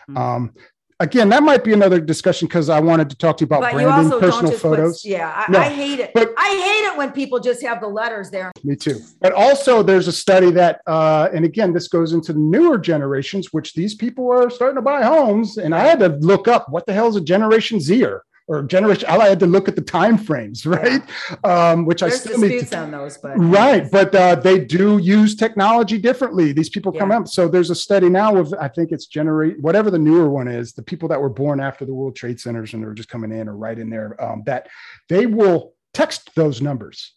Hmm. 0.07 0.17
Um, 0.17 0.55
again, 1.01 1.29
that 1.31 1.43
might 1.43 1.65
be 1.65 1.73
another 1.73 2.01
discussion 2.01 2.47
because 2.47 2.69
I 2.71 2.79
wanted 2.79 3.11
to 3.11 3.17
talk 3.17 3.37
to 3.39 3.43
you 3.43 3.47
about 3.47 3.63
But 3.63 3.73
you 3.73 3.79
branding, 3.81 3.95
also 3.97 4.11
don't 4.11 4.21
personal 4.31 4.51
just 4.53 4.63
photos. 4.63 5.03
put, 5.03 5.11
yeah, 5.11 5.45
I, 5.49 5.51
No, 5.51 5.59
I 5.59 5.65
hate 5.69 5.99
it. 5.99 6.13
but- 6.15 6.33
I 6.39 6.49
hate 6.51 6.93
it 6.93 6.97
when 6.97 7.11
people 7.11 7.41
just 7.41 7.61
have 7.65 7.81
the 7.81 7.89
letters 7.89 8.31
there. 8.31 8.53
Me 8.63 8.77
too. 8.77 9.01
But 9.21 9.33
also, 9.33 9.83
there's 9.83 10.07
a 10.07 10.13
study 10.13 10.53
that, 10.53 10.81
uh, 10.87 11.29
and 11.35 11.45
again, 11.45 11.73
this 11.73 11.89
goes 11.89 12.13
into 12.13 12.33
the 12.33 12.39
newer 12.39 12.79
generations, 12.79 13.53
which 13.53 13.75
these 13.75 13.97
people 13.97 14.31
are 14.31 14.49
starting 14.51 14.77
to 14.77 14.83
buy 14.83 15.03
homes. 15.03 15.59
And 15.59 15.75
I 15.75 15.81
had 15.81 15.99
to 15.99 16.11
look 16.21 16.47
up 16.47 16.69
what 16.71 16.87
the 16.87 16.93
hell 16.93 17.09
is 17.09 17.17
a 17.17 17.21
Generation 17.21 17.81
Zer 17.81 18.23
or 18.49 18.63
generation. 18.63 19.09
I 19.09 19.27
had 19.29 19.41
to 19.41 19.47
look 19.47 19.67
at 19.69 19.75
the 19.77 19.83
time 19.83 20.17
frames, 20.17 20.65
right? 20.67 21.03
Um, 21.45 21.85
which 21.85 22.03
I 22.03 22.09
There's 22.09 22.21
still 22.21 22.39
need 22.39 22.67
to. 22.69 22.79
on 22.79 22.91
those, 22.93 23.19
but 23.19 23.35
Right, 23.39 23.91
but 23.91 24.15
uh, 24.15 24.37
they 24.37 24.59
do 24.65 24.99
use 24.99 25.35
technology 25.35 25.99
differently. 25.99 26.53
These 26.53 26.71
people 26.71 26.93
come 26.93 27.11
Yeah. 27.11 27.19
up. 27.19 27.29
So 27.29 27.49
there's 27.49 27.71
a 27.71 27.75
study 27.75 28.09
now 28.09 28.37
of 28.37 28.55
I 28.61 28.69
think 28.69 28.93
it's 28.93 29.07
generate 29.07 29.61
whatever 29.61 29.91
the 29.91 29.99
newer 29.99 30.29
one 30.31 30.49
is. 30.49 30.73
The 30.73 30.83
people 30.83 31.09
that 31.09 31.21
were 31.21 31.29
born 31.31 31.61
after 31.61 31.85
the 31.85 31.95
World 31.95 32.15
Trade 32.15 32.39
Centers 32.41 32.73
and 32.75 32.83
they're 32.83 32.95
just 32.95 33.09
coming 33.09 33.33
in 33.33 33.49
or 33.49 33.57
right 33.57 33.79
in 33.79 33.91
there. 33.91 34.23
Um, 34.23 34.43
that 34.47 34.69
they 35.09 35.27
will 35.27 35.75
text 35.93 36.31
those 36.35 36.61
numbers 36.63 37.15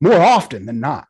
more 0.00 0.20
often 0.20 0.66
than 0.66 0.80
not. 0.80 1.06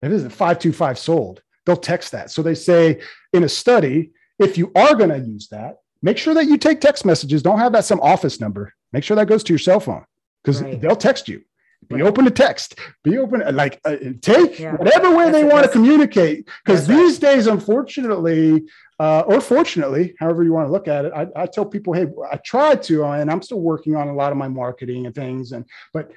If 0.00 0.12
it's 0.12 0.34
five 0.34 0.58
two 0.60 0.72
five 0.72 0.98
sold, 0.98 1.42
they'll 1.66 1.76
text 1.76 2.12
that. 2.12 2.30
So 2.30 2.40
they 2.42 2.54
say 2.54 3.02
in 3.32 3.44
a 3.44 3.48
study, 3.48 4.12
if 4.38 4.56
you 4.56 4.70
are 4.76 4.94
going 4.94 5.10
to 5.10 5.18
use 5.18 5.48
that, 5.48 5.78
make 6.02 6.18
sure 6.18 6.34
that 6.34 6.46
you 6.46 6.56
take 6.56 6.80
text 6.80 7.04
messages. 7.04 7.42
Don't 7.42 7.58
have 7.58 7.72
that 7.72 7.84
some 7.84 8.00
office 8.00 8.40
number. 8.40 8.72
Make 8.92 9.04
sure 9.04 9.16
that 9.16 9.26
goes 9.26 9.44
to 9.44 9.52
your 9.52 9.58
cell 9.58 9.80
phone 9.80 10.04
because 10.42 10.62
Right. 10.62 10.80
they'll 10.80 10.96
text 10.96 11.28
you. 11.28 11.42
Be 11.88 11.96
Right. 11.96 12.04
open 12.08 12.24
to 12.24 12.30
text. 12.30 12.78
Be 13.04 13.18
open, 13.18 13.42
like 13.54 13.80
uh, 13.84 13.96
take 14.20 14.58
Yeah. 14.58 14.74
whatever 14.76 15.10
way 15.16 15.26
That's 15.26 15.38
they 15.38 15.44
want 15.44 15.64
to 15.64 15.70
communicate. 15.70 16.48
Because 16.64 16.86
That's 16.86 16.90
right. 16.90 16.96
these 17.06 17.18
days, 17.18 17.46
unfortunately, 17.46 18.64
uh, 18.98 19.22
or 19.26 19.40
fortunately, 19.40 20.14
however 20.18 20.42
you 20.42 20.52
want 20.52 20.66
to 20.66 20.72
look 20.72 20.88
at 20.88 21.04
it, 21.04 21.12
I, 21.14 21.28
I 21.36 21.46
tell 21.46 21.64
people, 21.64 21.92
hey, 21.92 22.06
I 22.30 22.36
try 22.38 22.74
to, 22.74 23.04
uh, 23.04 23.12
and 23.12 23.30
I'm 23.30 23.42
still 23.42 23.60
working 23.60 23.94
on 23.94 24.08
a 24.08 24.14
lot 24.14 24.32
of 24.32 24.38
my 24.38 24.48
marketing 24.48 25.06
and 25.06 25.14
things. 25.14 25.52
And 25.52 25.64
but 25.92 26.10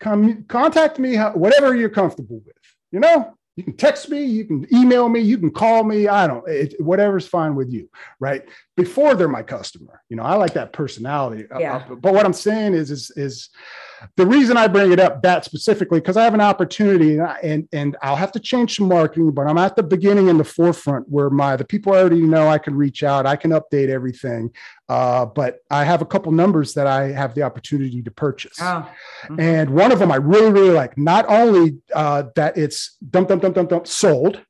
come 0.00 0.44
contact 0.44 0.98
me, 1.00 1.14
how, 1.14 1.32
whatever 1.32 1.74
you're 1.74 1.88
comfortable 1.90 2.40
with. 2.46 2.54
You 2.92 3.00
know, 3.00 3.34
you 3.56 3.64
can 3.64 3.76
text 3.76 4.08
me, 4.08 4.24
you 4.24 4.44
can 4.44 4.66
email 4.72 5.08
me, 5.08 5.18
you 5.18 5.36
can 5.36 5.50
call 5.50 5.82
me. 5.82 6.06
I 6.06 6.28
don't, 6.28 6.46
it, 6.48 6.74
whatever's 6.80 7.26
fine 7.26 7.56
with 7.56 7.70
you, 7.70 7.90
right? 8.20 8.48
Before 8.78 9.14
they're 9.14 9.28
my 9.28 9.42
customer, 9.42 10.02
you 10.08 10.16
know, 10.16 10.22
I 10.22 10.34
like 10.36 10.54
that 10.54 10.72
personality. 10.72 11.44
Uh, 11.50 11.58
Yeah. 11.58 11.76
uh, 11.90 11.94
but 11.96 12.14
what 12.14 12.24
I'm 12.24 12.32
saying 12.32 12.74
is, 12.74 12.90
is, 12.90 13.10
is 13.16 13.50
the 14.16 14.26
reason 14.26 14.56
I 14.56 14.68
bring 14.68 14.92
it 14.92 15.00
up 15.00 15.22
that 15.22 15.44
specifically 15.44 15.98
because 15.98 16.16
I 16.16 16.22
have 16.22 16.34
an 16.34 16.40
opportunity 16.40 17.18
and, 17.18 17.28
and 17.42 17.68
and 17.72 17.96
I'll 18.02 18.16
have 18.24 18.32
to 18.32 18.40
change 18.40 18.76
some 18.76 18.88
marketing, 18.88 19.32
but 19.32 19.46
I'm 19.48 19.58
at 19.58 19.74
the 19.74 19.82
beginning 19.82 20.28
in 20.28 20.38
the 20.38 20.44
forefront 20.44 21.08
where 21.08 21.30
my 21.30 21.56
the 21.56 21.64
people 21.64 21.92
I 21.92 21.98
already 21.98 22.20
know 22.20 22.48
I 22.48 22.58
can 22.58 22.74
reach 22.76 23.02
out, 23.02 23.26
I 23.26 23.36
can 23.36 23.50
update 23.50 23.88
everything. 23.88 24.52
Uh, 24.88 25.26
but 25.26 25.58
I 25.70 25.84
have 25.84 26.00
a 26.00 26.06
couple 26.06 26.32
numbers 26.32 26.74
that 26.74 26.86
I 26.86 27.10
have 27.12 27.34
the 27.34 27.42
opportunity 27.42 28.00
to 28.02 28.10
purchase. 28.10 28.58
Oh. 28.60 28.88
Mm-hmm. 29.24 29.40
And 29.40 29.70
one 29.70 29.92
of 29.92 29.98
them 29.98 30.12
I 30.12 30.16
really, 30.16 30.52
really 30.52 30.70
like. 30.70 30.96
Not 30.96 31.26
only 31.28 31.78
uh, 31.92 32.24
that 32.36 32.56
it's 32.56 32.96
dump, 33.10 33.28
dump, 33.28 33.42
dump, 33.42 33.54
dump, 33.56 33.70
dump 33.70 33.86
sold, 33.86 34.40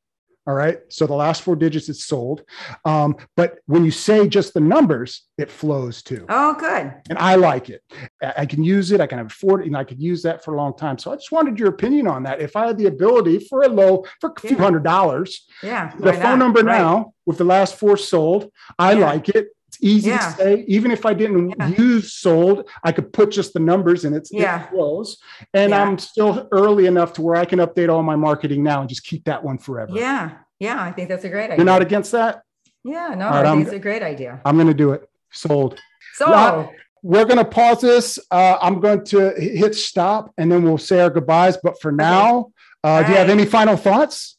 all 0.49 0.55
right. 0.55 0.79
So 0.89 1.07
the 1.07 1.15
last 1.15 1.43
four 1.43 1.57
digits 1.57 1.91
is 1.91 2.07
sold. 2.07 2.43
Um, 2.87 3.17
but 3.37 3.59
when 3.67 3.85
you 3.85 3.91
say 3.91 4.27
just 4.27 4.55
the 4.55 4.61
numbers, 4.61 5.25
it 5.37 5.51
flows 5.51 6.03
too. 6.03 6.25
Oh, 6.31 6.55
good. 6.55 6.95
And 7.11 7.19
I 7.19 7.35
like 7.35 7.69
it. 7.69 7.83
I 8.23 8.47
can 8.47 8.65
use 8.65 8.91
it. 8.91 8.99
I 8.99 9.07
can 9.07 9.19
afford 9.19 9.61
it, 9.61 9.67
and 9.67 9.77
I 9.77 9.85
could 9.85 10.01
use 10.01 10.23
that 10.23 10.43
for 10.43 10.55
a 10.55 10.57
long 10.57 10.75
time. 10.75 10.97
So 10.97 11.13
I 11.13 11.17
just 11.17 11.31
wanted 11.33 11.59
your 11.59 11.69
opinion 11.69 12.07
on 12.07 12.23
that. 12.23 12.41
If 12.41 12.57
I 12.57 12.67
had 12.69 12.79
the 12.79 12.87
ability 12.87 13.41
for 13.41 13.61
a 13.61 13.69
low, 13.69 14.07
for 14.23 14.33
a 14.35 14.41
few 14.41 14.57
yeah. 14.57 14.63
hundred 14.63 14.85
dollars, 14.85 15.47
yeah, 15.63 15.93
the 15.99 16.15
phone 16.15 16.23
not? 16.23 16.39
number 16.39 16.63
right. 16.63 16.79
now 16.79 17.13
with 17.27 17.37
the 17.37 17.45
last 17.45 17.75
four 17.75 17.99
sold, 17.99 18.51
I 18.79 18.93
yeah. 18.93 19.05
like 19.05 19.29
it. 19.29 19.49
It's 19.79 19.85
easy 19.85 20.11
yeah. 20.11 20.19
to 20.19 20.37
say. 20.37 20.65
Even 20.67 20.91
if 20.91 21.07
I 21.07 21.15
didn't 21.15 21.55
yeah. 21.59 21.69
use 21.69 22.13
sold, 22.13 22.69
I 22.83 22.93
could 22.93 23.13
put 23.13 23.31
just 23.31 23.53
the 23.53 23.61
numbers 23.61 24.05
and 24.05 24.15
it's 24.15 24.33
yeah. 24.33 24.65
it 24.65 24.71
flows. 24.71 25.19
And 25.55 25.71
yeah. 25.71 25.83
I'm 25.83 25.99
still 25.99 26.49
early 26.53 26.87
enough 26.87 27.13
to 27.15 27.23
where 27.23 27.37
I 27.37 27.45
can 27.45 27.59
update 27.61 27.89
all 27.89 28.03
my 28.03 28.17
marketing 28.17 28.63
now 28.63 28.81
and 28.81 28.89
just 28.89 29.05
keep 29.05 29.25
that 29.25 29.43
one 29.43 29.59
forever. 29.59 29.93
Yeah. 29.95 30.39
Yeah. 30.59 30.83
I 30.83 30.93
think 30.93 31.09
that's 31.09 31.25
a 31.25 31.29
great 31.29 31.45
idea. 31.45 31.57
You're 31.57 31.67
not 31.67 31.83
against 31.83 32.13
that? 32.13 32.43
Yeah. 32.85 33.15
No, 33.17 33.29
right, 33.29 33.47
I 33.47 33.53
think 33.55 33.67
it's 33.67 33.75
a 33.75 33.79
great 33.79 34.03
idea. 34.03 34.41
I'm 34.45 34.57
going 34.57 34.69
to 34.69 34.75
do 34.75 34.93
it. 34.93 35.09
Sold. 35.31 35.79
So 36.15 36.71
we're 37.03 37.25
going 37.25 37.39
to 37.39 37.45
pause 37.45 37.81
this. 37.81 38.19
Uh, 38.31 38.59
I'm 38.61 38.81
going 38.81 39.05
to 39.07 39.31
hit 39.37 39.75
stop 39.75 40.33
and 40.39 40.51
then 40.51 40.63
we'll 40.65 40.79
say 40.79 41.01
our 41.01 41.11
goodbyes. 41.11 41.57
But 41.63 41.81
for 41.81 41.93
now, 41.93 42.53
uh, 42.83 43.03
do 43.03 43.13
you 43.13 43.19
have 43.19 43.29
any 43.29 43.45
final 43.45 43.77
thoughts? 43.77 44.38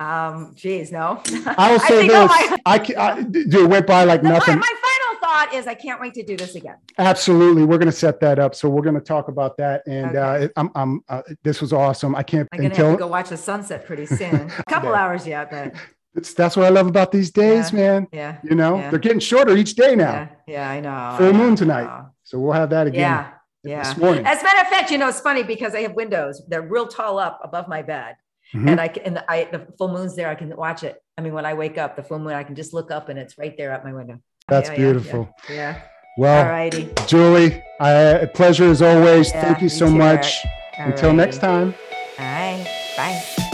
Um, 0.00 0.52
geez, 0.54 0.92
no. 0.92 1.20
I 1.56 1.72
will 1.72 1.80
say 1.88 2.04
I 2.04 2.08
this. 2.08 2.28
My, 2.28 2.58
I, 2.66 2.94
I, 2.98 3.22
dude, 3.22 3.54
it 3.54 3.68
went 3.68 3.86
by 3.86 4.04
like 4.04 4.22
nothing. 4.22 4.54
My, 4.54 4.60
my, 4.60 4.66
final 4.66 5.20
thought 5.20 5.54
is 5.54 5.66
I 5.66 5.74
can't 5.74 6.00
wait 6.00 6.14
to 6.14 6.22
do 6.22 6.36
this 6.36 6.54
again. 6.54 6.76
Absolutely. 6.98 7.64
We're 7.64 7.78
going 7.78 7.86
to 7.86 7.92
set 7.92 8.20
that 8.20 8.38
up. 8.38 8.54
So 8.54 8.68
we're 8.68 8.82
going 8.82 8.94
to 8.94 9.00
talk 9.00 9.28
about 9.28 9.56
that. 9.56 9.82
And 9.86 10.16
okay. 10.16 10.44
uh, 10.44 10.48
I'm, 10.56 10.70
I'm, 10.74 11.00
uh, 11.08 11.22
this 11.42 11.60
was 11.60 11.72
awesome. 11.72 12.14
I 12.14 12.22
can't 12.22 12.48
I'm 12.52 12.60
going 12.60 12.70
to 12.70 12.92
to 12.92 12.96
go 12.96 13.06
watch 13.08 13.30
the 13.30 13.36
sunset 13.36 13.86
pretty 13.86 14.06
soon. 14.06 14.50
A 14.58 14.64
couple 14.68 14.90
yeah. 14.90 15.04
hours 15.04 15.26
yet, 15.26 15.50
but. 15.50 15.74
It's, 16.14 16.32
that's 16.32 16.56
what 16.56 16.66
I 16.66 16.70
love 16.70 16.86
about 16.86 17.12
these 17.12 17.30
days, 17.30 17.70
yeah. 17.70 17.78
man. 17.78 18.08
Yeah. 18.12 18.38
You 18.42 18.56
know, 18.56 18.78
yeah. 18.78 18.90
they're 18.90 18.98
getting 18.98 19.20
shorter 19.20 19.56
each 19.56 19.74
day 19.74 19.94
now. 19.94 20.12
Yeah, 20.12 20.28
yeah 20.46 20.70
I 20.70 20.80
know. 20.80 21.14
Full 21.18 21.32
moon 21.32 21.54
tonight. 21.54 22.06
So 22.24 22.38
we'll 22.38 22.52
have 22.52 22.70
that 22.70 22.86
again. 22.86 23.00
Yeah. 23.00 23.30
Yeah. 23.64 23.82
This 23.82 23.96
morning. 23.96 24.26
As 24.26 24.40
a 24.40 24.44
matter 24.44 24.60
of 24.60 24.68
fact, 24.68 24.90
you 24.90 24.98
know, 24.98 25.08
it's 25.08 25.20
funny 25.20 25.42
because 25.42 25.74
I 25.74 25.80
have 25.82 25.94
windows. 25.94 26.42
They're 26.48 26.62
real 26.62 26.86
tall 26.88 27.18
up 27.18 27.40
above 27.42 27.68
my 27.68 27.82
bed. 27.82 28.16
Mm-hmm. 28.54 28.68
And 28.68 28.80
I 28.80 28.88
can, 28.88 29.02
and 29.04 29.24
I, 29.28 29.44
the 29.50 29.66
full 29.76 29.92
moon's 29.92 30.16
there. 30.16 30.28
I 30.28 30.34
can 30.34 30.56
watch 30.56 30.82
it. 30.82 31.02
I 31.16 31.20
mean, 31.20 31.34
when 31.34 31.44
I 31.44 31.54
wake 31.54 31.76
up, 31.76 31.96
the 31.96 32.02
full 32.02 32.18
moon, 32.18 32.32
I 32.32 32.44
can 32.44 32.54
just 32.54 32.72
look 32.72 32.90
up 32.90 33.08
and 33.08 33.18
it's 33.18 33.36
right 33.36 33.56
there 33.56 33.72
at 33.72 33.84
my 33.84 33.92
window. 33.92 34.20
That's 34.48 34.70
yeah, 34.70 34.76
beautiful. 34.76 35.34
Yeah. 35.48 35.54
yeah. 35.54 35.82
Well, 36.16 36.44
Alrighty. 36.44 37.06
Julie, 37.06 37.62
I, 37.80 38.28
pleasure 38.34 38.64
as 38.64 38.82
always. 38.82 39.30
Thank 39.30 39.62
you 39.62 39.68
so 39.68 39.88
much. 39.88 40.34
Until 40.78 41.12
next 41.12 41.38
time. 41.38 41.74
All 42.18 42.24
right. 42.24 42.66
Bye. 42.96 43.44